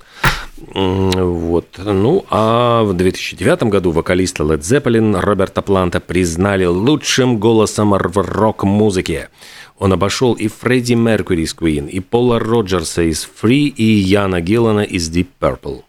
Вот. 0.57 1.65
Ну, 1.83 2.25
а 2.29 2.83
в 2.83 2.93
2009 2.93 3.63
году 3.63 3.89
вокалиста 3.89 4.43
Led 4.43 4.59
Zeppelin 4.59 5.19
Роберта 5.19 5.63
Планта 5.63 5.99
признали 5.99 6.65
лучшим 6.65 7.39
голосом 7.39 7.91
в 7.91 8.17
рок-музыке. 8.17 9.29
Он 9.79 9.93
обошел 9.93 10.33
и 10.33 10.47
Фредди 10.47 10.93
Меркьюри 10.93 11.43
из 11.43 11.55
Queen, 11.55 11.89
и 11.89 12.01
Пола 12.01 12.37
Роджерса 12.37 13.01
из 13.01 13.27
Free, 13.41 13.67
и 13.67 13.83
Яна 13.83 14.41
Гиллана 14.41 14.81
из 14.81 15.09
Deep 15.09 15.27
Purple. 15.39 15.81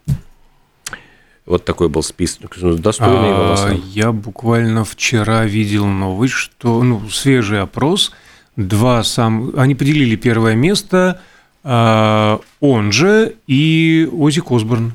Вот 1.45 1.65
такой 1.65 1.89
был 1.89 2.03
список, 2.03 2.55
ну, 2.61 2.75
достойный 2.75 3.31
а, 3.31 3.75
Я 3.93 4.11
буквально 4.11 4.85
вчера 4.85 5.45
видел 5.45 5.85
новость, 5.85 6.33
что 6.33 6.83
ну, 6.83 7.09
свежий 7.09 7.61
опрос, 7.61 8.11
два 8.55 9.03
сам, 9.03 9.51
они 9.57 9.73
поделили 9.73 10.15
первое 10.15 10.55
место, 10.55 11.19
а, 11.63 12.39
он 12.59 12.91
же 12.91 13.35
и 13.47 14.07
Ози 14.11 14.41
Косборн 14.41 14.93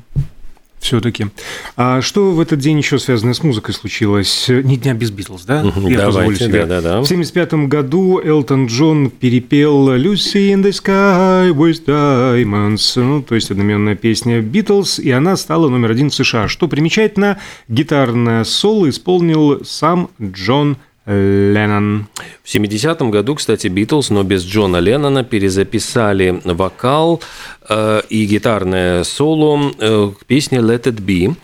все-таки. 0.79 1.27
А 1.75 2.01
что 2.01 2.31
в 2.31 2.39
этот 2.39 2.59
день 2.59 2.77
еще 2.77 2.99
связано 2.99 3.33
с 3.33 3.43
музыкой 3.43 3.73
случилось? 3.73 4.45
Не 4.47 4.77
дня 4.77 4.93
без 4.93 5.11
Битлз, 5.11 5.43
да? 5.45 5.63
Угу, 5.65 5.87
Я 5.87 5.97
давайте, 5.97 6.45
себе. 6.45 6.65
Да, 6.65 6.81
да, 6.81 6.81
да. 6.81 7.01
В 7.01 7.05
1975 7.05 7.67
году 7.67 8.21
Элтон 8.23 8.67
Джон 8.67 9.09
перепел 9.09 9.89
«Lucy 9.89 10.53
in 10.53 10.63
the 10.63 10.71
sky 10.71 11.51
with 11.51 11.85
diamonds», 11.85 13.01
ну, 13.01 13.21
то 13.21 13.35
есть 13.35 13.51
одноименная 13.51 13.95
песня 13.95 14.41
Битлз, 14.41 14.99
и 14.99 15.11
она 15.11 15.35
стала 15.35 15.69
номер 15.69 15.91
один 15.91 16.09
в 16.09 16.15
США. 16.15 16.47
Что 16.47 16.67
примечательно, 16.67 17.39
гитарное 17.67 18.43
соло 18.43 18.89
исполнил 18.89 19.63
сам 19.65 20.09
Джон 20.21 20.77
Леннон. 21.07 22.07
В 22.43 22.53
70-м 22.53 23.11
году, 23.11 23.35
кстати, 23.35 23.67
Битлз, 23.67 24.09
но 24.09 24.23
без 24.23 24.43
Джона 24.43 24.77
Леннона, 24.77 25.23
перезаписали 25.23 26.41
вокал 26.43 27.21
и 27.69 28.25
гитарное 28.25 29.03
соло 29.03 29.71
э, 29.79 30.11
к 30.19 30.25
песне 30.25 30.59
«Let 30.59 30.83
It 30.83 31.01
Be». 31.01 31.35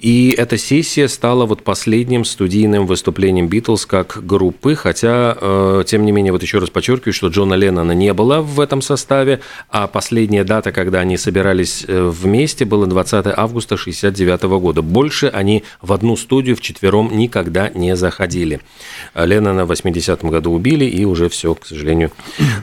И 0.00 0.34
эта 0.36 0.56
сессия 0.58 1.08
стала 1.08 1.46
вот 1.46 1.62
последним 1.62 2.24
студийным 2.24 2.86
выступлением 2.86 3.48
Битлз 3.48 3.86
как 3.86 4.24
группы, 4.24 4.74
хотя, 4.74 5.36
э, 5.40 5.84
тем 5.86 6.04
не 6.04 6.12
менее, 6.12 6.32
вот 6.32 6.42
еще 6.42 6.58
раз 6.58 6.70
подчеркиваю, 6.70 7.12
что 7.12 7.28
Джона 7.28 7.54
Леннона 7.54 7.92
не 7.92 8.12
было 8.12 8.40
в 8.40 8.60
этом 8.60 8.82
составе, 8.82 9.40
а 9.68 9.86
последняя 9.86 10.44
дата, 10.44 10.72
когда 10.72 11.00
они 11.00 11.16
собирались 11.16 11.84
вместе, 11.88 12.64
была 12.64 12.86
20 12.86 13.26
августа 13.36 13.74
1969 13.74 14.42
года. 14.60 14.82
Больше 14.82 15.26
они 15.26 15.64
в 15.80 15.92
одну 15.92 16.16
студию 16.16 16.56
вчетвером 16.56 17.10
никогда 17.16 17.68
не 17.68 17.96
заходили. 17.96 18.60
Леннона 19.14 19.64
в 19.64 19.72
80-м 19.72 20.30
году 20.30 20.52
убили, 20.52 20.84
и 20.84 21.04
уже 21.04 21.28
все, 21.28 21.54
к 21.54 21.66
сожалению. 21.66 22.12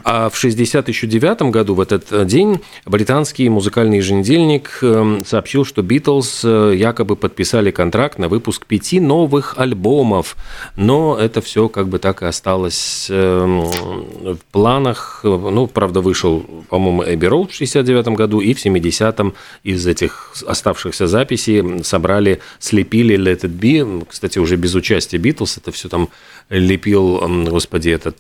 А 0.04 0.30
в 0.30 0.38
69 0.38 1.42
году, 1.52 1.76
в 1.76 1.82
этот 1.82 2.28
день, 2.28 2.60
британский 2.86 3.09
музыкальный 3.50 3.98
еженедельник 3.98 4.80
эм, 4.82 5.26
сообщил, 5.26 5.65
что 5.65 5.82
Битлз 5.82 6.41
э, 6.43 6.74
якобы 6.76 7.15
подписали 7.15 7.72
контракт 7.72 8.19
на 8.19 8.28
выпуск 8.28 8.65
пяти 8.67 9.00
новых 9.00 9.56
альбомов, 9.58 10.36
но 10.76 11.17
это 11.17 11.41
все 11.41 11.69
как 11.69 11.88
бы 11.88 11.98
так 11.98 12.22
и 12.22 12.26
осталось 12.26 13.08
эм, 13.10 13.62
в 13.63 14.38
планах. 14.52 15.22
Ну, 15.24 15.65
правда, 15.67 16.02
вышел, 16.02 16.45
по-моему, 16.69 17.04
Эбби 17.04 17.26
Роуд 17.26 17.52
в 17.52 17.56
69 17.56 18.10
году, 18.10 18.41
и 18.41 18.54
в 18.54 18.63
70-м 18.63 19.34
из 19.63 19.88
этих 19.88 20.34
оставшихся 20.45 21.08
записей 21.08 21.84
собрали, 21.84 22.41
слепили 22.60 23.17
Let 23.17 23.41
It 23.41 23.60
Be, 23.60 24.06
кстати, 24.08 24.38
уже 24.38 24.56
без 24.56 24.76
участия 24.76 25.17
Битлз, 25.17 25.58
это 25.58 25.72
все 25.72 25.89
там 25.89 26.10
лепил, 26.50 27.24
господи, 27.50 27.89
этот 27.89 28.17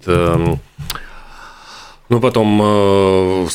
ну, 2.09 2.19
потом, 2.19 2.59
э, 2.63 3.47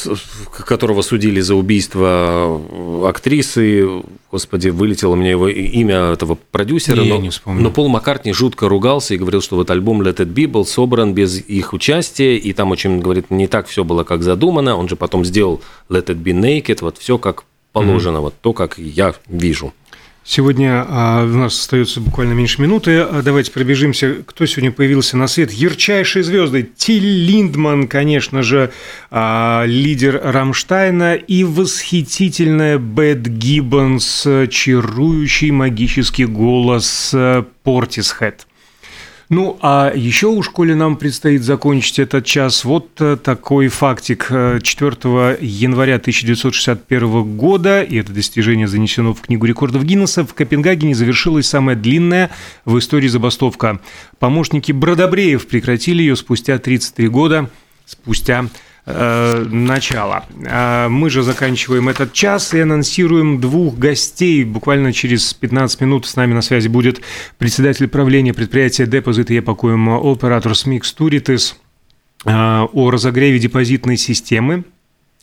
которого 0.65 1.03
судили 1.03 1.41
за 1.41 1.57
убийство 1.57 2.61
актрисы, 3.09 4.03
господи, 4.31 4.69
вылетело 4.69 5.17
мне 5.17 5.31
его 5.31 5.49
имя 5.49 6.13
этого 6.13 6.39
продюсера, 6.53 7.01
не, 7.01 7.09
но, 7.09 7.15
я 7.17 7.21
не 7.21 7.31
вспомню. 7.31 7.63
но 7.63 7.71
Пол 7.71 7.89
Маккартни 7.89 8.33
жутко 8.33 8.69
ругался 8.69 9.15
и 9.15 9.17
говорил, 9.17 9.43
что 9.43 9.57
вот 9.57 9.71
альбом 9.71 10.03
Let 10.03 10.19
It 10.19 10.33
Be 10.33 10.47
был 10.47 10.65
собран 10.65 11.15
без 11.15 11.41
их 11.41 11.73
участия, 11.73 12.37
и 12.37 12.53
там 12.53 12.71
очень, 12.71 13.01
говорит, 13.01 13.31
не 13.31 13.49
так 13.49 13.67
все 13.67 13.83
было, 13.83 14.05
как 14.05 14.23
задумано, 14.23 14.77
он 14.77 14.89
же 14.89 14.95
потом 14.95 15.25
сделал 15.25 15.61
Let 15.89 16.07
It 16.07 16.23
Be 16.23 16.33
Naked, 16.33 16.79
вот 16.81 16.99
все 16.99 17.19
как 17.19 17.45
положено, 17.73 18.19
mm-hmm. 18.19 18.21
вот 18.21 18.35
то, 18.41 18.53
как 18.53 18.79
я 18.79 19.15
вижу. 19.27 19.75
Сегодня 20.27 20.87
а, 20.89 21.23
у 21.25 21.37
нас 21.37 21.61
остается 21.61 22.01
буквально 22.01 22.33
меньше 22.33 22.63
минуты. 22.63 23.01
А, 23.01 23.21
давайте 23.23 23.53
пробежимся. 23.53 24.23
Кто 24.25 24.47
сегодня 24.47 24.73
появился 24.73 25.19
на 25.19 25.27
свет? 25.27 25.53
Ярчайшие 25.53 26.25
звезды. 26.25 26.63
Тиль 26.63 27.05
Линдман, 27.05 27.89
конечно 27.89 28.43
же, 28.43 28.73
а, 29.11 29.65
лидер 29.67 30.19
Рамштайна 30.25 31.15
и 31.15 31.45
восхитительная 31.45 32.79
Бет 32.79 33.23
Гиббонс, 33.23 34.27
чарующий 34.49 35.51
магический 35.51 36.25
голос 36.25 37.15
Портисхед. 37.63 38.47
Ну, 39.31 39.59
а 39.63 39.91
еще 39.95 40.27
у 40.27 40.43
школе 40.43 40.75
нам 40.75 40.97
предстоит 40.97 41.43
закончить 41.43 41.99
этот 41.99 42.27
час. 42.27 42.65
Вот 42.65 42.89
э, 43.01 43.17
такой 43.17 43.69
фактик. 43.69 44.27
4 44.29 44.97
э, 45.05 45.39
января 45.41 45.97
1961 45.97 47.37
года, 47.37 47.83
и 47.83 47.97
это 47.97 48.13
достижение 48.13 48.69
занесено 48.69 49.15
в 49.15 49.23
Книгу 49.23 49.47
рекордов 49.47 49.85
Гиннесса, 49.85 50.25
в 50.25 50.35
Копенгагене 50.35 50.95
завершилась 50.95 51.47
самая 51.47 51.75
длинная 51.75 52.31
в 52.65 52.79
истории 52.79 53.09
забастовка. 53.09 53.81
Помощники 54.19 54.73
Бродобреев 54.73 55.47
прекратили 55.47 56.03
ее 56.03 56.17
спустя 56.17 56.59
33 56.59 57.09
года, 57.09 57.51
спустя 57.87 58.47
э, 58.87 59.47
начала. 59.51 60.25
А 60.47 60.89
мы 60.89 61.11
же 61.11 61.23
заканчиваем 61.23 61.89
этот 61.89 62.13
час 62.13 62.55
и 62.55 62.61
анонсируем 62.61 63.41
двух 63.41 63.77
гостей. 63.77 64.45
Буквально 64.45 64.93
через 64.93 65.33
15 65.35 65.81
минут 65.81 66.07
с 66.07 66.17
нами 66.17 66.35
на 66.35 66.43
связи 66.43 66.69
будет 66.69 67.01
председатель 67.39 67.89
правления 67.89 68.35
предприятия 68.35 68.87
«Депозит» 68.87 69.31
и 69.31 69.37
«Епакуем» 69.37 69.89
оператор 69.89 70.55
СМИК 70.55 70.85
«Стуритес» 70.85 71.57
о 72.25 72.91
разогреве 72.91 73.39
депозитной 73.39 73.99
системы 73.99 74.65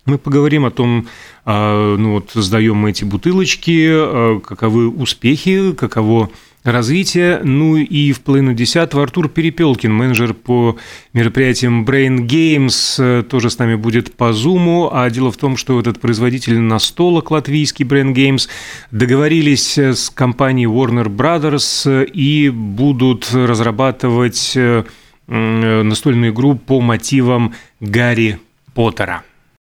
мы 0.05 0.17
поговорим 0.17 0.65
о 0.65 0.71
том, 0.71 1.07
а, 1.45 1.95
ну 1.95 2.13
вот 2.13 2.31
сдаем 2.33 2.77
мы 2.77 2.89
эти 2.89 3.03
бутылочки, 3.03 3.87
а, 3.91 4.39
каковы 4.39 4.89
успехи, 4.89 5.73
каково 5.73 6.31
развитие. 6.63 7.39
Ну 7.43 7.77
и 7.77 8.11
в 8.11 8.21
половину 8.21 8.53
десятого 8.53 9.03
Артур 9.03 9.29
Перепелкин, 9.29 9.93
менеджер 9.93 10.33
по 10.33 10.77
мероприятиям 11.13 11.85
Brain 11.85 12.27
Games, 12.27 13.23
тоже 13.23 13.49
с 13.49 13.57
нами 13.57 13.75
будет 13.75 14.13
по 14.15 14.33
Зуму. 14.33 14.89
А 14.91 15.09
дело 15.09 15.31
в 15.31 15.37
том, 15.37 15.57
что 15.57 15.79
этот 15.79 15.99
производитель 15.99 16.59
настолок 16.59 17.31
латвийский 17.31 17.85
Brain 17.85 18.13
Games 18.13 18.47
договорились 18.91 19.77
с 19.77 20.09
компанией 20.09 20.67
Warner 20.67 21.07
Brothers 21.07 22.05
и 22.05 22.49
будут 22.49 23.29
разрабатывать 23.33 24.57
настольную 25.27 26.31
игру 26.31 26.55
по 26.55 26.81
мотивам 26.81 27.53
Гарри 27.79 28.39
Поттера. 28.73 29.23